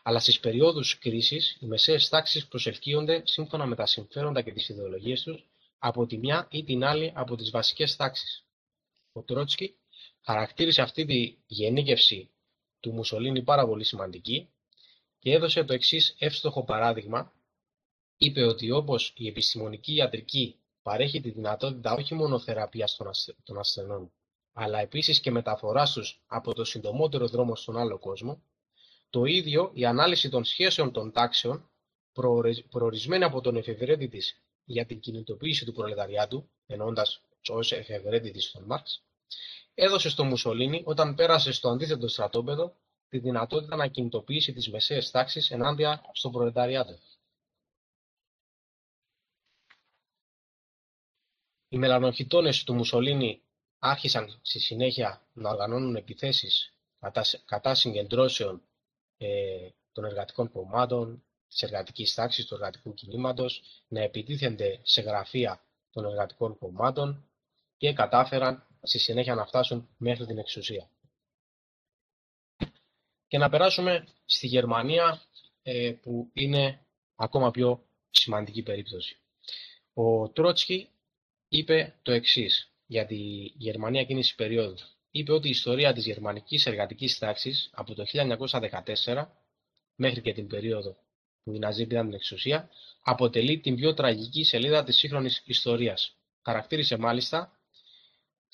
[0.03, 5.23] αλλά στις περιόδους κρίσης οι μεσαίες τάξεις προσελκύονται σύμφωνα με τα συμφέροντα και τις ιδεολογίες
[5.23, 5.45] τους
[5.79, 8.45] από τη μια ή την άλλη από τις βασικές τάξεις.
[9.13, 9.75] Ο Τρότσκι
[10.27, 12.31] χαρακτήρισε αυτή τη γενίκευση
[12.81, 14.49] του Μουσολίνη πάρα πολύ σημαντική
[15.19, 17.33] και έδωσε το εξής εύστοχο παράδειγμα.
[18.17, 22.97] Είπε ότι όπως η επιστημονική ιατρική παρέχει τη δυνατότητα όχι μόνο θεραπείας
[23.43, 24.13] των ασθενών,
[24.53, 28.43] αλλά επίσης και μεταφοράς τους από το συντομότερο δρόμο στον άλλο κόσμο,
[29.11, 31.71] το ίδιο η ανάλυση των σχέσεων των τάξεων,
[32.71, 38.65] προορισμένη από τον εφευρέτη της για την κινητοποίηση του προλεταριάτου, εννοώντας ως εφευρέτη της τον
[38.65, 39.06] Μάρξ,
[39.75, 42.77] έδωσε στο Μουσολίνι, όταν πέρασε στο αντίθετο στρατόπεδο,
[43.09, 46.99] τη δυνατότητα να κινητοποιήσει τις μεσαίες τάξεις ενάντια στο προλεταριάτο.
[51.69, 53.43] Οι μελανοχιτώνες του Μουσολίνι
[53.79, 58.63] άρχισαν στη συνέχεια να οργανώνουν επιθέσεις κατά, κατά συγκεντρώσεων
[59.17, 65.61] ε, των εργατικών κομμάτων, της εργατικής τάξης, του εργατικού κινήματος, να επιτίθενται σε γραφεία
[65.91, 67.29] των εργατικών κομμάτων
[67.77, 70.91] και κατάφεραν στη συνέχεια να φτάσουν μέχρι την εξουσία.
[73.27, 75.23] Και να περάσουμε στη Γερμανία
[75.63, 79.19] ε, που είναι ακόμα πιο σημαντική περίπτωση.
[79.93, 80.89] Ο Τρότσκι
[81.49, 83.17] είπε το εξής για τη
[83.57, 84.77] Γερμανία εκείνη τη περίοδου.
[85.11, 88.05] Είπε ότι η ιστορία της γερμανικής εργατικής τάξης από το
[89.05, 89.27] 1914
[89.95, 90.97] μέχρι και την περίοδο
[91.43, 92.71] που οι Ναζί πήραν την εξουσία
[93.03, 96.17] αποτελεί την πιο τραγική σελίδα της σύγχρονης ιστορίας.
[96.43, 97.56] Χαρακτήρισε μάλιστα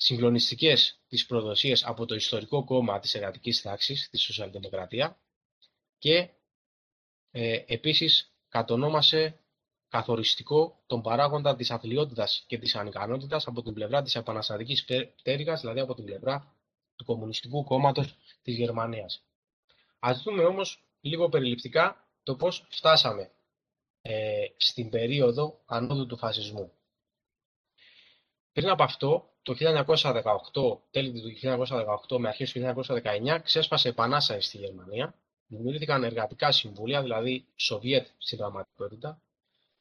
[0.03, 5.19] συγκλονιστικές τις προδοσίες από το ιστορικό κόμμα της εργατικής τάξης, της Σοσιαλδημοκρατία
[5.97, 6.29] και
[7.31, 9.39] ε, επίσης κατονόμασε
[9.89, 14.85] καθοριστικό τον παράγοντα της αθλειότητας και της ανικανότητας από την πλευρά της επαναστατικής
[15.15, 16.55] πτέρυγας, δηλαδή από την πλευρά
[16.95, 19.23] του Κομμουνιστικού Κόμματος της Γερμανίας.
[19.99, 23.31] Ας δούμε όμως λίγο περιληπτικά το πώς φτάσαμε
[24.01, 26.71] ε, στην περίοδο ανόδου του φασισμού.
[28.51, 31.47] Πριν από αυτό, το 1918, τέλη του
[32.07, 35.15] 1918 με αρχές του 1919, ξέσπασε επανάσταση στη Γερμανία.
[35.47, 39.21] Δημιουργήθηκαν εργατικά συμβούλια, δηλαδή Σοβιέτ στην πραγματικότητα,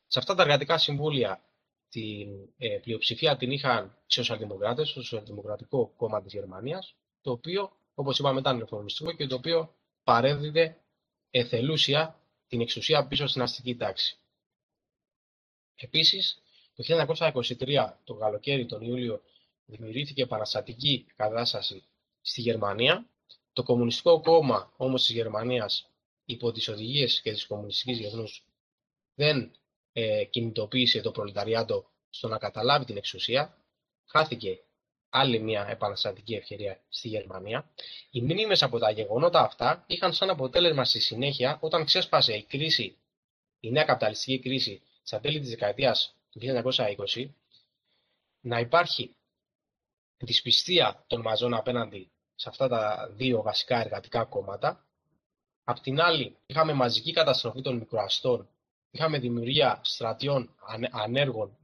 [0.06, 1.40] σε αυτά τα εργατικά συμβούλια
[1.88, 8.18] την ε, πλειοψηφία την είχαν οι σοσιαλδημοκράτες, το Σοσιαλδημοκρατικό Κόμμα της Γερμανίας, το οποίο, όπως
[8.18, 10.76] είπαμε, ήταν ρεφορμιστικό και το οποίο παρέδιδε
[11.30, 14.16] εθελούσια την εξουσία πίσω στην αστική τάξη.
[15.76, 16.42] Επίσης,
[16.74, 19.22] το 1923, το καλοκαίρι, τον Ιούλιο,
[19.66, 21.84] δημιουργήθηκε παραστατική κατάσταση
[22.20, 23.06] στη Γερμανία.
[23.52, 25.90] Το Κομμουνιστικό Κόμμα όμως της Γερμανίας
[26.24, 28.44] υπό τις οδηγίες και της Κομμουνιστικής Διεθνούς
[29.14, 29.52] δεν
[29.92, 33.56] ε, κινητοποίησε το προλεταριάτο στο να καταλάβει την εξουσία.
[34.06, 34.60] Χάθηκε
[35.08, 37.70] άλλη μια επαναστατική ευκαιρία στη Γερμανία.
[38.10, 42.96] Οι μνήμες από τα γεγονότα αυτά είχαν σαν αποτέλεσμα στη συνέχεια, όταν ξέσπασε η κρίση,
[43.60, 46.40] η νέα καπιταλιστική κρίση στα τέλη της δεκαετίας του
[47.16, 47.28] 1920,
[48.40, 49.16] να υπάρχει
[50.24, 54.86] δυσπιστία των μαζών απέναντι σε αυτά τα δύο βασικά εργατικά κόμματα.
[55.64, 58.48] Απ' την άλλη, είχαμε μαζική καταστροφή των μικροαστών
[58.92, 60.54] είχαμε δημιουργία στρατιών
[60.90, 61.56] ανέργων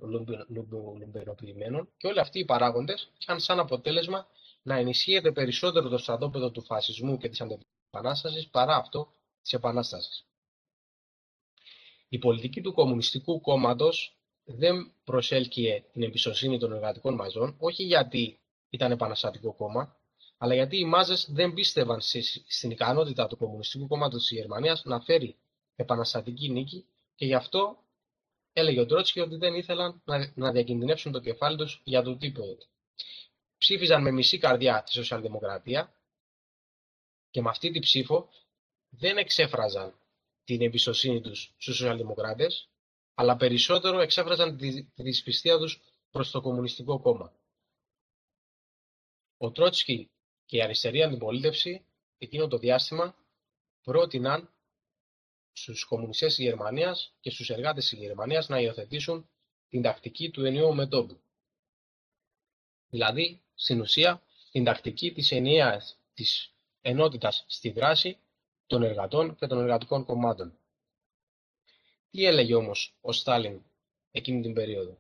[0.49, 4.27] λουμπεροποιημένων και όλοι αυτοί οι παράγοντες είχαν σαν αποτέλεσμα
[4.63, 10.27] να ενισχύεται περισσότερο το στρατόπεδο του φασισμού και της αντεπανάστασης παρά αυτό της επανάστασης.
[12.09, 18.39] Η πολιτική του Κομμουνιστικού Κόμματος δεν προσέλκυε την εμπιστοσύνη των εργατικών μαζών, όχι γιατί
[18.71, 19.97] ήταν επαναστατικό κόμμα,
[20.39, 22.01] αλλά γιατί οι μάζες δεν πίστευαν
[22.49, 25.37] στην ικανότητα του Κομμουνιστικού Κόμματος της Γερμανίας να φέρει
[25.77, 27.85] επαναστατική νίκη και γι' αυτό
[28.53, 32.67] έλεγε ο Τρότσκι ότι δεν ήθελαν να, να διακινδυνεύσουν το κεφάλι τους για το τίποτα.
[33.59, 35.93] Ψήφιζαν με μισή καρδιά τη σοσιαλδημοκρατία
[37.31, 38.29] και με αυτή τη ψήφο
[38.89, 39.95] δεν εξέφραζαν
[40.45, 42.69] την εμπιστοσύνη τους στους σοσιαλδημοκράτες,
[43.15, 47.33] αλλά περισσότερο εξέφραζαν τη, τη δυσπιστία τους προς το Κομμουνιστικό Κόμμα.
[49.39, 50.11] Ο Τρότσκι
[50.47, 51.85] και η αριστερή αντιπολίτευση
[52.19, 53.17] εκείνο το διάστημα
[53.83, 54.51] πρότειναν
[55.53, 59.29] στους κομμουνιστές της Γερμανίας και στους εργάτες της Γερμανίας να υιοθετήσουν
[59.69, 61.21] την τακτική του ενιαίου μετώπου.
[62.91, 68.19] Δηλαδή, στην ουσία, την τακτική της ενιαίας της ενότητας στη δράση
[68.67, 70.59] των εργατών και των εργατικών κομμάτων.
[72.11, 73.63] Τι έλεγε όμως ο Στάλιν
[74.11, 74.99] εκείνη την περίοδο;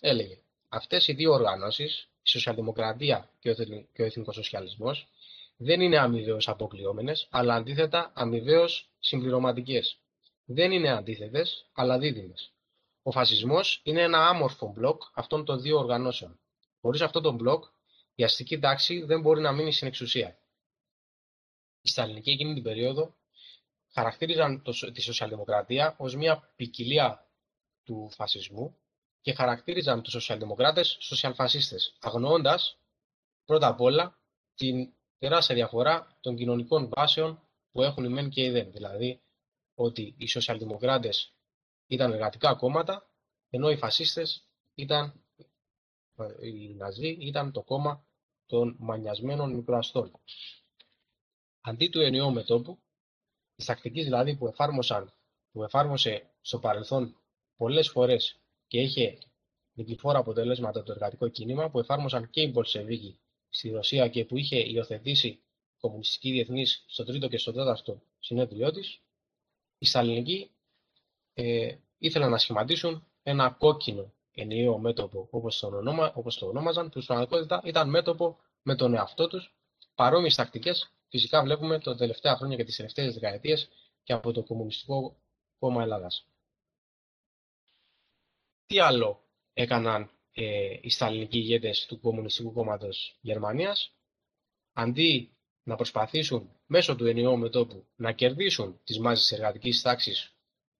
[0.00, 5.08] Έλεγε, αυτές οι δύο οργανώσεις, η σοσιαλδημοκρατία και ο εθνικοσοσιαλισμός,
[5.56, 9.98] δεν είναι αμοιβαίως αποκλειόμενες, αλλά αντίθετα αμοιβαίως συμπληρωματικές.
[10.44, 12.52] Δεν είναι αντίθετες, αλλά δίδυμες.
[13.02, 16.40] Ο φασισμός είναι ένα άμορφο μπλοκ αυτών των δύο οργανώσεων.
[16.80, 17.64] Χωρίς αυτό το μπλοκ,
[18.14, 20.38] η αστική τάξη δεν μπορεί να μείνει στην εξουσία.
[21.80, 23.14] Η Σταλινική εκείνη την περίοδο
[23.92, 27.28] χαρακτήριζαν το, τη σοσιαλδημοκρατία ως μια ποικιλία
[27.84, 28.76] του φασισμού
[29.20, 32.78] και χαρακτήριζαν τους σοσιαλδημοκράτες σοσιαλφασίστες, αγνοώντας
[33.44, 34.18] πρώτα απ' όλα
[34.54, 38.72] την τεράστια διαφορά των κοινωνικών βάσεων που έχουν οι μεν και οι δεν.
[38.72, 39.20] Δηλαδή
[39.74, 41.32] ότι οι σοσιαλδημοκράτες
[41.86, 43.10] ήταν εργατικά κόμματα,
[43.50, 45.24] ενώ οι φασίστες ήταν,
[46.40, 48.04] οι Ναζί ήταν το κόμμα
[48.46, 50.12] των μανιασμένων μικροαστών.
[51.60, 52.78] Αντί του ενιαίου μετόπου,
[53.56, 55.12] της τακτικής δηλαδή που, εφάρμοσαν,
[55.52, 57.16] που εφάρμοσε στο παρελθόν
[57.56, 58.39] πολλές φορές
[58.70, 59.18] και είχε
[59.72, 64.58] νικηφόρα αποτελέσματα το εργατικό κίνημα που εφάρμοσαν και οι Μπολσεβίκοι στη Ρωσία και που είχε
[64.58, 65.42] υιοθετήσει η
[65.80, 69.00] Κομμουνιστική Διεθνής στο τρίτο και στο τέταρτο συνέδριό της,
[69.78, 70.50] οι Σταλινικοί
[71.34, 77.00] ε, ήθελαν να σχηματίσουν ένα κόκκινο ενιαίο μέτωπο όπως το, ονόμα, όπως το ονόμαζαν, που
[77.00, 79.54] στην πραγματικότητα ήταν μέτωπο με τον εαυτό τους,
[79.94, 83.68] παρόμοιες τακτικές, φυσικά βλέπουμε τα τελευταία χρόνια και τις τελευταίες δεκαετίες
[84.02, 85.16] και από το Κομμουνιστικό
[85.58, 86.29] Κόμμα Ελλάδας.
[88.70, 93.92] Τι άλλο έκαναν ε, οι σταλινικοί ηγέτες του Κομμουνιστικού Κόμματος Γερμανίας,
[94.72, 100.34] αντί να προσπαθήσουν μέσω του ενιαίου μετόπου να κερδίσουν τις μάζες εργατικής τάξης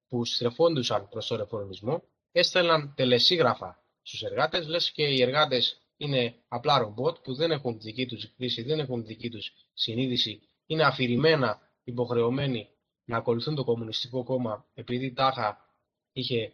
[0.08, 6.78] που στρεφόντουσαν προς το ρεφορμισμό, έστελναν τελεσίγραφα στους εργάτες, λες και οι εργάτες είναι απλά
[6.78, 12.68] ρομπότ που δεν έχουν δική τους κρίση, δεν έχουν δική τους συνείδηση, είναι αφηρημένα υποχρεωμένοι
[13.04, 15.74] να ακολουθούν το Κομμουνιστικό Κόμμα επειδή τάχα
[16.12, 16.52] είχε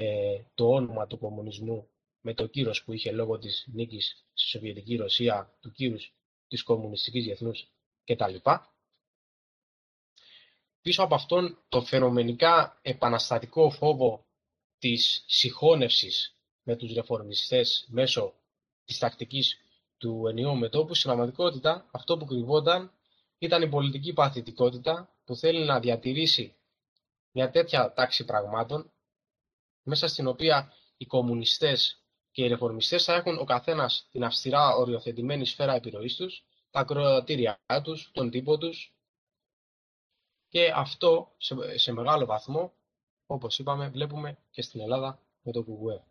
[0.00, 1.88] ε, το όνομα του κομμουνισμού
[2.20, 6.14] με το κύρος που είχε λόγω της νίκης στη Σοβιετική Ρωσία, του κύρους
[6.48, 7.72] της κομμουνιστικής διεθνούς
[8.04, 8.34] κτλ.
[10.80, 14.26] Πίσω από αυτόν το φαινομενικά επαναστατικό φόβο
[14.78, 18.34] της συγχώνευσης με τους ρεφορμιστές μέσω
[18.84, 19.56] της τακτικής
[19.96, 22.92] του ενιαίου μετόπου, στην πραγματικότητα αυτό που κρυβόταν
[23.38, 26.54] ήταν η πολιτική παθητικότητα που θέλει να διατηρήσει
[27.30, 28.92] μια τέτοια τάξη πραγμάτων
[29.88, 35.44] μέσα στην οποία οι κομμουνιστές και οι ρεφορμιστές θα έχουν ο καθένας την αυστηρά οριοθετημένη
[35.44, 38.94] σφαίρα επιρροής τους, τα ακροατήριά τους, τον τύπο τους
[40.48, 42.72] και αυτό σε, σε μεγάλο βαθμό,
[43.26, 46.04] όπως είπαμε, βλέπουμε και στην Ελλάδα με το Κουκουέ.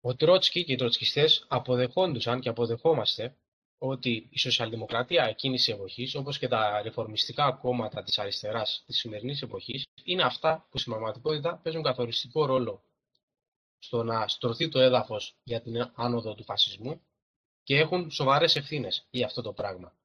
[0.00, 3.36] Ο Τρότσκι και οι τροτσκιστές αποδεχόντουσαν και αποδεχόμαστε
[3.78, 9.42] ότι η σοσιαλδημοκρατία εκείνης της εποχής, όπως και τα ρεφορμιστικά κόμματα της αριστεράς της σημερινής
[9.42, 12.82] εποχής, είναι αυτά που στην πραγματικότητα παίζουν καθοριστικό ρόλο
[13.78, 17.00] στο να στρωθεί το έδαφος για την άνοδο του φασισμού
[17.62, 19.96] και έχουν σοβαρές ευθύνες για αυτό το πράγμα.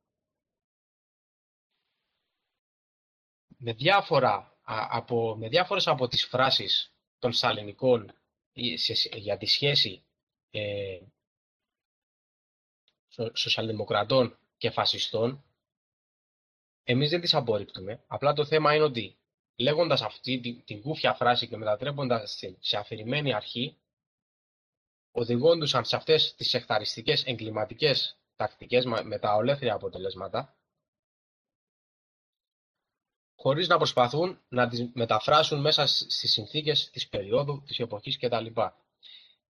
[3.57, 8.13] Με, διάφορα, από, με διάφορες από τις φράσεις των σαλενικών
[9.13, 10.05] για τη σχέση
[10.51, 10.99] ε,
[13.33, 15.43] σοσιαλδημοκρατών και φασιστών,
[16.83, 18.03] εμείς δεν τις απορρίπτουμε.
[18.07, 19.17] Απλά το θέμα είναι ότι
[19.55, 23.77] λέγοντας αυτή την, την κούφια φράση και μετατρέποντας την σε αφηρημένη αρχή,
[25.11, 30.55] οδηγώντουσαν σε αυτές τις εκταριστικές εγκληματικές τακτικές με τα ολέθρια αποτελέσματα,
[33.35, 38.45] χωρίς να προσπαθούν να τις μεταφράσουν μέσα στις συνθήκες της περίοδου, της εποχής κτλ.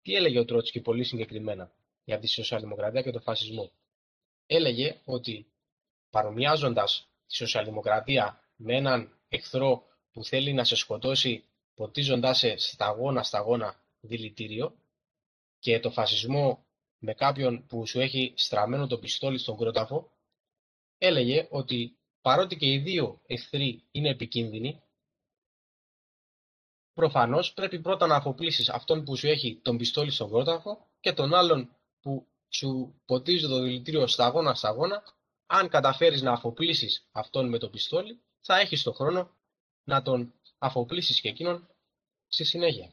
[0.03, 1.73] Τι έλεγε ο Τρότσκι πολύ συγκεκριμένα;
[2.11, 3.71] Για τη σοσιαλδημοκρατία και τον φασισμό.
[4.47, 5.47] Έλεγε ότι
[6.11, 11.45] παρομοιάζοντας τη σοσιαλδημοκρατία με έναν εχθρό που θέλει να σε σκοτώσει
[11.75, 14.77] ποτίζοντάς σε σταγόνα σταγόνα δηλητήριο
[15.59, 16.65] και το φασισμό
[16.99, 20.13] με κάποιον που σου έχει στραμμένο το πιστόλι στον κρόταφο,
[20.99, 24.83] έλεγε ότι παρότι και οι δύο εχθροί είναι επικίνδυνοι,
[26.93, 31.35] προφανώς πρέπει πρώτα να αφοπλίσεις αυτόν που σου έχει τον πιστόλι στον κρόταφο και τον
[31.35, 35.03] άλλον που σου ποτίζει το δηλητήριο σταγόνα σταγόνα,
[35.47, 39.37] αν καταφέρεις να αφοπλίσεις αυτόν με το πιστόλι, θα έχεις το χρόνο
[39.85, 41.69] να τον αφοπλίσεις και εκείνον
[42.29, 42.93] στη συνέχεια.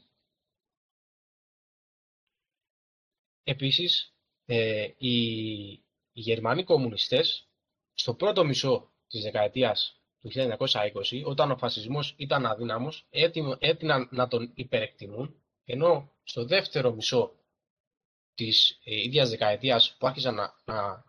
[3.43, 4.13] Επίσης,
[4.45, 7.47] ε, οι, οι Γερμανοί κομμουνιστές
[7.93, 13.07] στο πρώτο μισό της δεκαετίας του 1920, όταν ο φασισμός ήταν αδύναμος,
[13.59, 17.36] έτειναν να τον υπερεκτιμούν, ενώ στο δεύτερο μισό
[18.37, 21.03] της ε, ίδιας δεκαετίας που άρχισαν να, να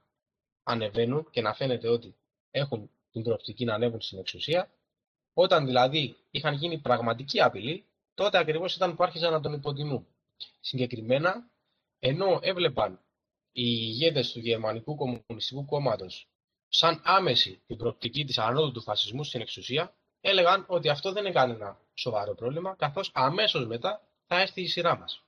[0.63, 2.15] ανεβαίνουν και να φαίνεται ότι
[2.51, 4.71] έχουν την προοπτική να ανέβουν στην εξουσία,
[5.33, 10.07] όταν δηλαδή είχαν γίνει πραγματική απειλή, τότε ακριβώς ήταν που άρχισαν να τον υποτιμούν.
[10.61, 11.51] Συγκεκριμένα,
[11.99, 12.93] ενώ έβλεπαν
[13.53, 16.29] οι ηγέτες του Γερμανικού Κομμουνιστικού Κόμματος
[16.69, 21.35] σαν άμεση την προοπτική της ανόδου του φασισμού στην εξουσία, έλεγαν ότι αυτό δεν είναι
[21.35, 25.23] κανένα σοβαρό πρόβλημα, καθώς αμέσως μετά θα έρθει η σειρά μας.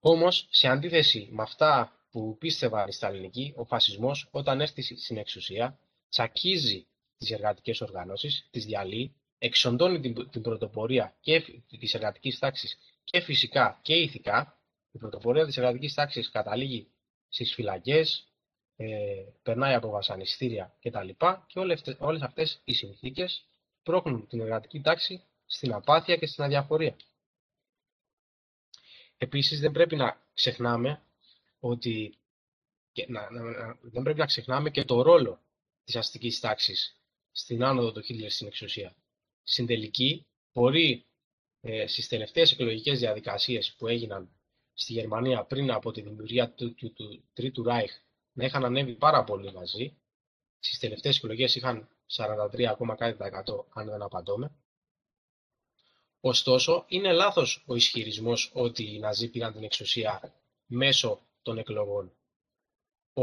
[0.00, 5.78] Όμως, σε αντίθεση με αυτά που πίστευαν οι Σταλινικοί, ο φασισμός όταν έρθει στην εξουσία
[6.08, 6.86] τσακίζει
[7.16, 11.42] τις εργατικές οργανώσεις, τις διαλύει, εξοντώνει την, την πρωτοπορία και
[11.78, 14.54] της εργατικής τάξης και φυσικά και ηθικά.
[14.90, 16.90] Η πρωτοπορία της εργατικής τάξης καταλήγει
[17.28, 18.28] στις φυλακές,
[18.76, 18.86] ε,
[19.42, 21.08] περνάει από βασανιστήρια κτλ.
[21.46, 23.44] Και όλες, όλες αυτές οι συνθήκες
[23.82, 26.96] πρόχνουν την εργατική τάξη στην απάθεια και στην αδιαφορία.
[29.22, 31.02] Επίσης δεν πρέπει να ξεχνάμε
[31.60, 32.14] ότι
[32.92, 35.40] και να, να, να, δεν πρέπει να ξεχνάμε και το ρόλο
[35.84, 37.00] της αστικής τάξης
[37.32, 38.96] στην άνοδο του Χίτλερ στην εξουσία.
[39.42, 41.06] Στην τελική, μπορεί
[41.60, 44.30] ε, στις τελευταίες εκλογικές διαδικασίες που έγιναν
[44.72, 47.92] στη Γερμανία πριν από τη δημιουργία του, του, του Τρίτου Ράιχ
[48.32, 49.96] να είχαν ανέβει πάρα πολύ μαζί.
[50.58, 52.74] Στις τελευταίες εκλογές είχαν 43
[53.72, 54.52] αν δεν απαντώμε.
[56.20, 60.34] Ωστόσο, είναι λάθος ο ισχυρισμός ότι οι Ναζί πήραν την εξουσία
[60.66, 62.12] μέσω των εκλογών.
[63.12, 63.22] Ο,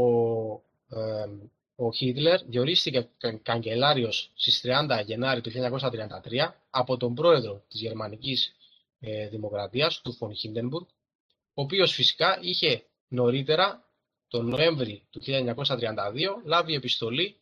[0.88, 1.26] ε,
[1.74, 3.08] ο Χίτλερ διορίστηκε
[3.42, 8.54] καγκελάριος στις 30 Γενάρη του 1933 από τον πρόεδρο της Γερμανικής
[9.00, 10.86] ε, Δημοκρατίας, του Φον Χίντενμπουργκ,
[11.54, 13.86] ο οποίος φυσικά είχε νωρίτερα,
[14.28, 17.36] τον Νοέμβρη του 1932, λάβει επιστολή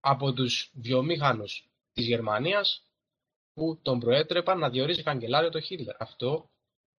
[0.00, 2.87] από τους βιομήχανους της Γερμανίας
[3.58, 6.02] που τον προέτρεπαν να διορίζει καγκελάριο το Χίτλερ.
[6.02, 6.50] Αυτό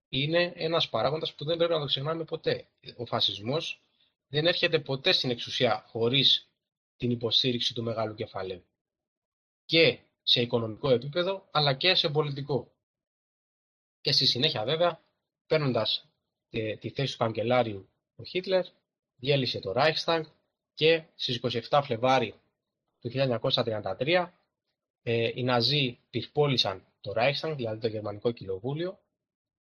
[0.09, 2.67] είναι ένας παράγοντας που δεν πρέπει να το ξεχνάμε ποτέ.
[2.97, 3.81] Ο φασισμός
[4.27, 6.49] δεν έρχεται ποτέ στην εξουσία χωρίς
[6.97, 8.65] την υποστήριξη του μεγάλου κεφαλαίου.
[9.65, 12.71] Και σε οικονομικό επίπεδο, αλλά και σε πολιτικό.
[14.01, 15.01] Και στη συνέχεια βέβαια,
[15.47, 16.09] παίρνοντας
[16.49, 18.65] ε, τη θέση του καγκελάριου ο Χίτλερ,
[19.15, 20.21] διέλυσε το Reichstag
[20.73, 21.39] και στις
[21.69, 22.33] 27 Φλεβάρι
[22.99, 24.29] του 1933
[25.11, 28.99] ε, οι Ναζί πυρπόλησαν το Reichstag, δηλαδή το Γερμανικό Κοινοβούλιο,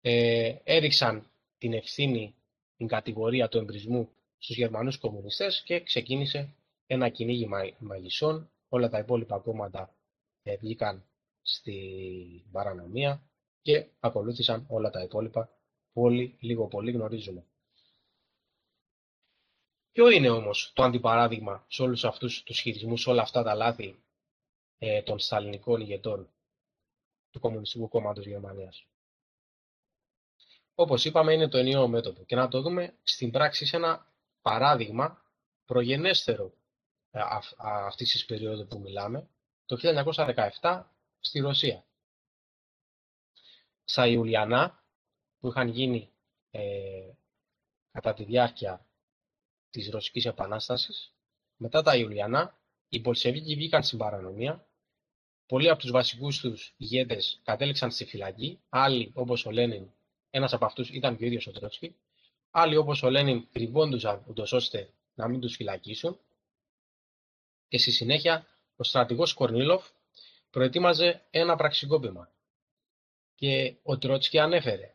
[0.01, 2.35] ε, έριξαν την ευθύνη,
[2.77, 6.55] την κατηγορία του εμπρισμού στους Γερμανούς κομμουνιστές και ξεκίνησε
[6.87, 8.51] ένα κυνήγι μαγισσών.
[8.69, 9.95] Όλα τα υπόλοιπα κόμματα
[10.43, 11.05] ε, βγήκαν
[11.43, 13.23] στην παρανομία
[13.63, 15.51] και ακολούθησαν όλα τα υπόλοιπα
[15.93, 17.45] που όλοι λίγο πολύ γνωρίζουμε.
[19.93, 23.99] Ποιο είναι όμως το αντιπαράδειγμα σε όλους αυτούς τους χειρισμούς, όλα αυτά τα λάθη
[24.79, 26.29] ε, των σταλινικών ηγετών
[27.31, 28.87] του Κομμουνιστικού Κόμματος Γερμανίας.
[30.75, 34.13] Όπως είπαμε είναι το ενιαίο μέτωπο και να το δούμε στην πράξη σε ένα
[34.43, 35.23] παράδειγμα
[35.65, 36.53] προγενέστερο
[37.11, 37.21] ε,
[37.59, 39.29] αυτής της περίοδου που μιλάμε,
[39.67, 39.77] το
[40.61, 40.85] 1917
[41.21, 41.85] στη Ρωσία.
[43.85, 44.85] Στα Ιουλιανά
[45.39, 46.13] που είχαν γίνει
[46.51, 47.13] ε,
[47.91, 48.87] κατά τη διάρκεια
[49.71, 51.13] της Ρωσικής Επανάστασης,
[51.57, 52.59] μετά τα Ιουλιανά,
[52.89, 54.68] οι Πολσεβίκοι βγήκαν στην παρανομία,
[55.49, 59.91] πολλοί από τους βασικούς τους ηγέτες κατέληξαν στη φυλακή, άλλοι όπως ο Λένιν,
[60.31, 61.97] ένας από αυτούς ήταν και ο ίδιος ο Τρότσκι,
[62.51, 66.19] άλλοι όπως ο Λένιν κρυβόντουσαν ούτως ώστε να μην τους φυλακίσουν
[67.69, 68.47] και στη συνέχεια
[68.77, 69.89] ο στρατηγός Κορνίλοφ
[70.51, 72.33] προετοίμαζε ένα πραξικόπημα.
[73.35, 74.95] Και ο Τρότσκι ανέφερε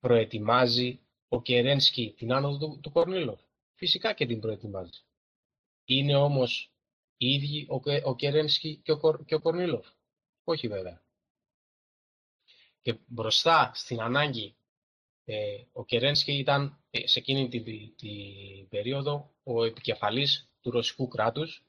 [0.00, 3.40] προετοιμάζει ο Κερένσκι την άνοδο του, του Κορνίλοφ.
[3.74, 5.00] Φυσικά και την προετοιμάζει.
[5.84, 6.69] Είναι όμως
[7.22, 9.86] οι ίδιοι ο, ο Κερένσκι και ο, και ο Κορνίλοφ.
[10.44, 11.02] Όχι βέβαια.
[12.82, 14.56] Και μπροστά στην ανάγκη
[15.24, 17.64] ε, ο Κερένσκι ήταν ε, σε εκείνη την,
[17.96, 21.64] την περίοδο ο επικεφαλής του ρωσικού κράτους,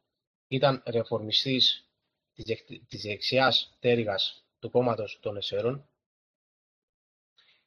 [0.47, 1.89] ήταν ρεφορμιστής
[2.33, 5.89] της, της δεξιάς τέριγας του κόμματος των Εσέρων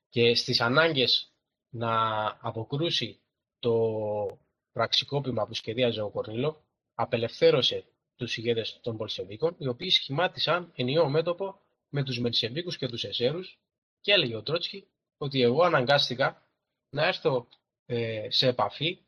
[0.08, 1.32] και στις ανάγκες
[1.68, 3.20] να αποκρούσει
[3.58, 4.38] το
[4.72, 6.64] πραξικόπημα που σχεδίαζε ο Κορνίλο,
[6.94, 7.84] απελευθέρωσε
[8.16, 13.58] τους ηγέτες των Πολσεβίκων, οι οποίοι σχημάτισαν ενιαίο μέτωπο με τους Μενσεβίκους και τους Εσέρους
[14.00, 14.86] και έλεγε ο Τρότσκι
[15.16, 16.48] ότι εγώ αναγκάστηκα
[16.90, 17.48] να έρθω
[17.86, 18.98] ε, σε επαφή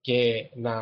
[0.00, 0.74] και να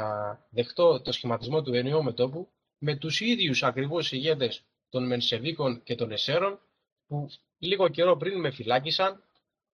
[0.50, 2.48] δεχτώ το σχηματισμό του ενιαίου μετώπου
[2.78, 6.60] με τους ίδιους ακριβώς ηγέτες των Μενσεβίκων και των Εσέρων
[7.06, 9.24] που λίγο καιρό πριν με φυλάκισαν,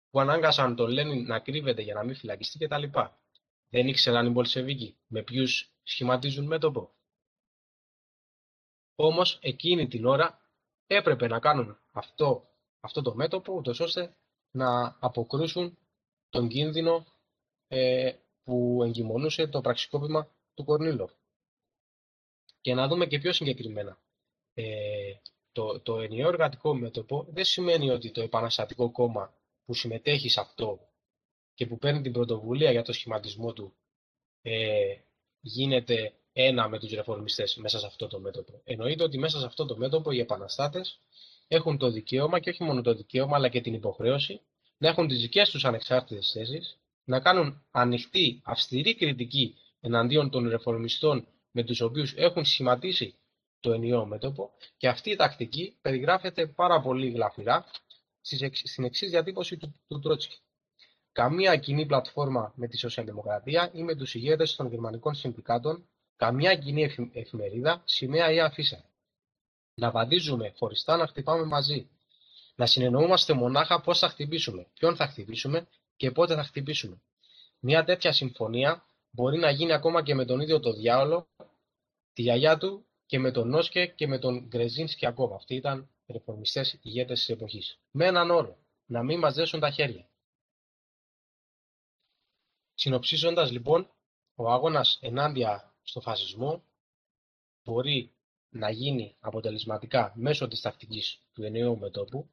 [0.09, 2.84] που ανάγκασαν τον Λένιν να κρύβεται για να μην φυλακιστεί κτλ.
[3.69, 6.91] Δεν ήξεραν οι Μπολσεβίκοι με ποιους σχηματίζουν μέτωπο.
[8.95, 10.41] Όμως εκείνη την ώρα
[10.88, 14.15] έπρεπε να κάνουν αυτό, αυτό το μέτωπο, ούτως ώστε
[14.51, 15.77] να αποκρούσουν
[16.29, 17.05] τον κίνδυνο
[17.67, 18.13] ε,
[18.43, 21.11] που εγκυμονούσε το πραξικόπημα του Κορνίλοφ.
[22.61, 23.99] Και να δούμε και πιο συγκεκριμένα.
[24.53, 25.13] Ε,
[25.51, 29.34] το, το ενιαίο εργατικό μέτωπο δεν σημαίνει ότι το επαναστατικό κόμμα
[29.65, 30.89] που συμμετέχει σε αυτό
[31.53, 33.75] και που παίρνει την πρωτοβουλία για το σχηματισμό του
[34.41, 34.95] ε,
[35.41, 38.61] γίνεται ένα με τους ρεφορμιστές μέσα σε αυτό το μέτωπο.
[38.63, 40.99] Εννοείται ότι μέσα σε αυτό το μέτωπο οι επαναστάτες
[41.47, 44.41] έχουν το δικαίωμα και όχι μόνο το δικαίωμα αλλά και την υποχρέωση
[44.77, 51.27] να έχουν τις δικές τους ανεξάρτητες θέσεις, να κάνουν ανοιχτή, αυστηρή κριτική εναντίον των ρεφορμιστών
[51.51, 53.15] με τους οποίους έχουν σχηματίσει
[53.59, 57.65] το ενιαίο μέτωπο και αυτή η τακτική περιγράφεται πάρα πολύ γλαφυρά
[58.63, 60.37] στην εξής διατύπωση του, του Τρότσκι.
[61.12, 67.09] Καμία κοινή πλατφόρμα με τη σοσιαλδημοκρατία ή με τους ηγέτες των γερμανικών συνδικάτων, καμία κοινή
[67.14, 68.86] εφημερίδα, σημαία ή αφίσα.
[69.74, 71.89] Να βαδίζουμε χωριστά, να χτυπάμε μαζί.
[72.55, 77.01] Να συνεννοούμαστε μονάχα πώς θα χτυπήσουμε, ποιον θα χτυπήσουμε και πότε θα χτυπήσουμε.
[77.59, 81.28] Μια τέτοια συμφωνία μπορεί να γίνει ακόμα και με τον ίδιο το διάολο,
[82.14, 85.36] τη γιαγιά του και με τον Νόσκε και με τον Γκρεζίνσκι ακόμα.
[85.36, 87.80] Αυτοί ήταν ρεφορμιστές ηγέτες της εποχής.
[87.91, 90.11] Με έναν όρο, να μην μας δέσουν τα χέρια.
[92.74, 93.89] Συνοψίζοντας λοιπόν,
[94.36, 96.63] ο αγώνας ενάντια στο φασισμό
[97.63, 98.13] μπορεί
[98.49, 102.30] να γίνει αποτελεσματικά μέσω της τακτικής του ενιαίου μετόπου.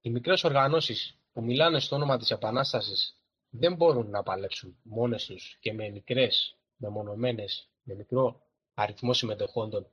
[0.00, 3.14] Οι μικρές οργανώσεις που μιλάνε στο όνομα της Επανάστασης
[3.50, 8.40] δεν μπορούν να παλέψουν μόνες τους και με μικρές, μεμονωμένες, με μικρό
[8.74, 9.86] αριθμό συμμετεχόντων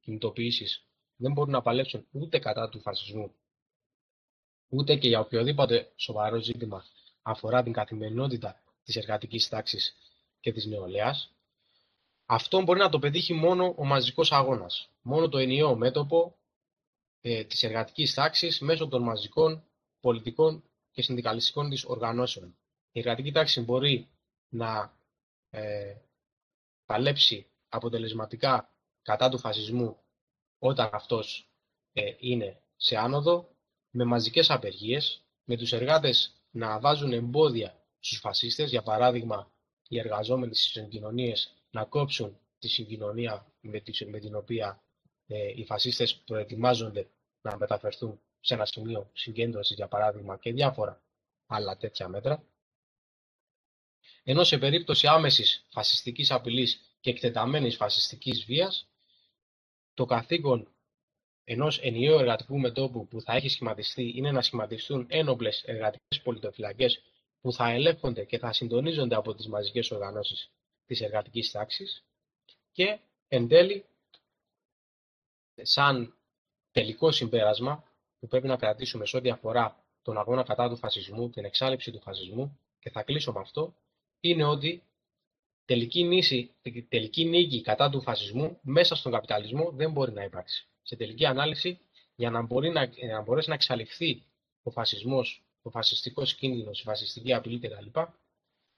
[0.00, 0.84] κινητοποιήσεις
[1.16, 3.34] δεν μπορούν να παλέψουν ούτε κατά του φασισμού,
[4.68, 6.84] ούτε και για οποιοδήποτε σοβαρό ζήτημα
[7.22, 9.96] αφορά την καθημερινότητα της εργατικής τάξης
[10.40, 11.34] και της νεολαίας,
[12.26, 16.38] αυτό μπορεί να το πετύχει μόνο ο μαζικός αγώνας, μόνο το ενιαίο μέτωπο
[17.20, 19.64] ε, της εργατικής τάξης μέσω των μαζικών
[20.00, 22.56] πολιτικών και συνδικαλιστικών της οργανώσεων.
[22.92, 24.08] Η εργατική τάξη μπορεί
[24.48, 24.96] να
[25.50, 25.96] ε,
[26.86, 29.96] παλέψει αποτελεσματικά κατά του φασισμού
[30.58, 31.50] όταν αυτός
[31.92, 33.48] ε, είναι σε άνοδο,
[33.90, 39.50] με μαζικές απεργίες, με τους εργάτες να βάζουν εμπόδια στους φασίστες, για παράδειγμα
[39.88, 43.80] οι εργαζόμενοι στις συγκοινωνίες να κόψουν τη συγκοινωνία με,
[44.20, 44.82] την οποία
[45.26, 47.08] ε, οι φασίστες προετοιμάζονται
[47.42, 51.02] να μεταφερθούν σε ένα σημείο συγκέντρωσης, για παράδειγμα, και διάφορα
[51.46, 52.44] άλλα τέτοια μέτρα.
[54.22, 58.88] Ενώ σε περίπτωση άμεσης φασιστικής απειλής και εκτεταμένης φασιστικής βίας,
[59.94, 60.68] το καθήκον
[61.44, 67.02] ενός ενιαίου εργατικού μετώπου που θα έχει σχηματιστεί είναι να σχηματιστούν ένοπλες εργατικές πολιτοφυλακές
[67.40, 70.50] που θα ελέγχονται και θα συντονίζονται από τις μαζικές οργανώσεις
[70.86, 72.04] της εργατικής τάξης
[72.72, 73.84] και εν τέλει
[75.62, 76.14] σαν
[76.70, 77.84] τελικό συμπέρασμα
[78.18, 82.00] που πρέπει να κρατήσουμε σε ό,τι αφορά τον αγώνα κατά του φασισμού, την εξάλληψη του
[82.00, 83.74] φασισμού και θα κλείσω με αυτό,
[84.20, 84.82] είναι ότι
[85.64, 86.54] τελική, νήση,
[86.88, 90.68] τελική νίκη κατά του φασισμού μέσα στον καπιταλισμό δεν μπορεί να υπάρξει.
[90.82, 91.80] Σε τελική ανάλυση,
[92.14, 94.24] για να, μπορεί να, να μπορέσει να εξαλειφθεί
[94.62, 98.00] ο φασισμός, ο φασιστικός κίνδυνος, η φασιστική απειλή κτλ.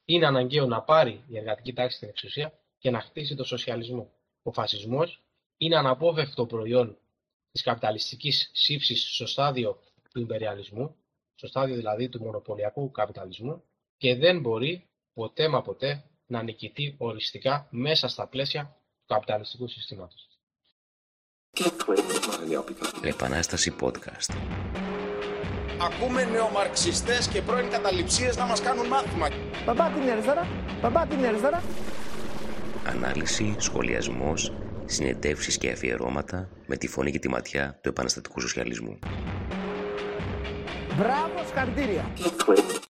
[0.04, 4.12] Είναι αναγκαίο να πάρει η εργατική τάξη την εξουσία και να χτίσει το σοσιαλισμό.
[4.42, 5.22] Ο φασισμός
[5.56, 6.96] είναι αναπόφευκτο προϊόν
[7.52, 9.80] της καπιταλιστικής σύψης στο στάδιο
[10.12, 10.96] του υπεριαλισμού,
[11.34, 13.62] στο στάδιο δηλαδή του μονοπωλιακού καπιταλισμού
[13.96, 18.64] και δεν μπορεί ποτέ μα ποτέ να νικηθεί οριστικά μέσα στα πλαίσια
[18.98, 20.28] του καπιταλιστικού συστήματος.
[23.02, 24.34] Επανάσταση podcast.
[25.84, 29.28] Ακούμε νεομαρξιστές και πρώην καταληψίες να μας κάνουν μάθημα.
[29.64, 30.46] Παπά την αριστερά,
[30.80, 31.62] παπά την αριστερά.
[32.86, 34.52] Ανάλυση, σχολιασμός,
[34.84, 38.98] συνεντεύξεις και αφιερώματα με τη φωνή και τη ματιά του επαναστατικού σοσιαλισμού.
[40.96, 42.04] Μπράβο, συγχαρητήρια.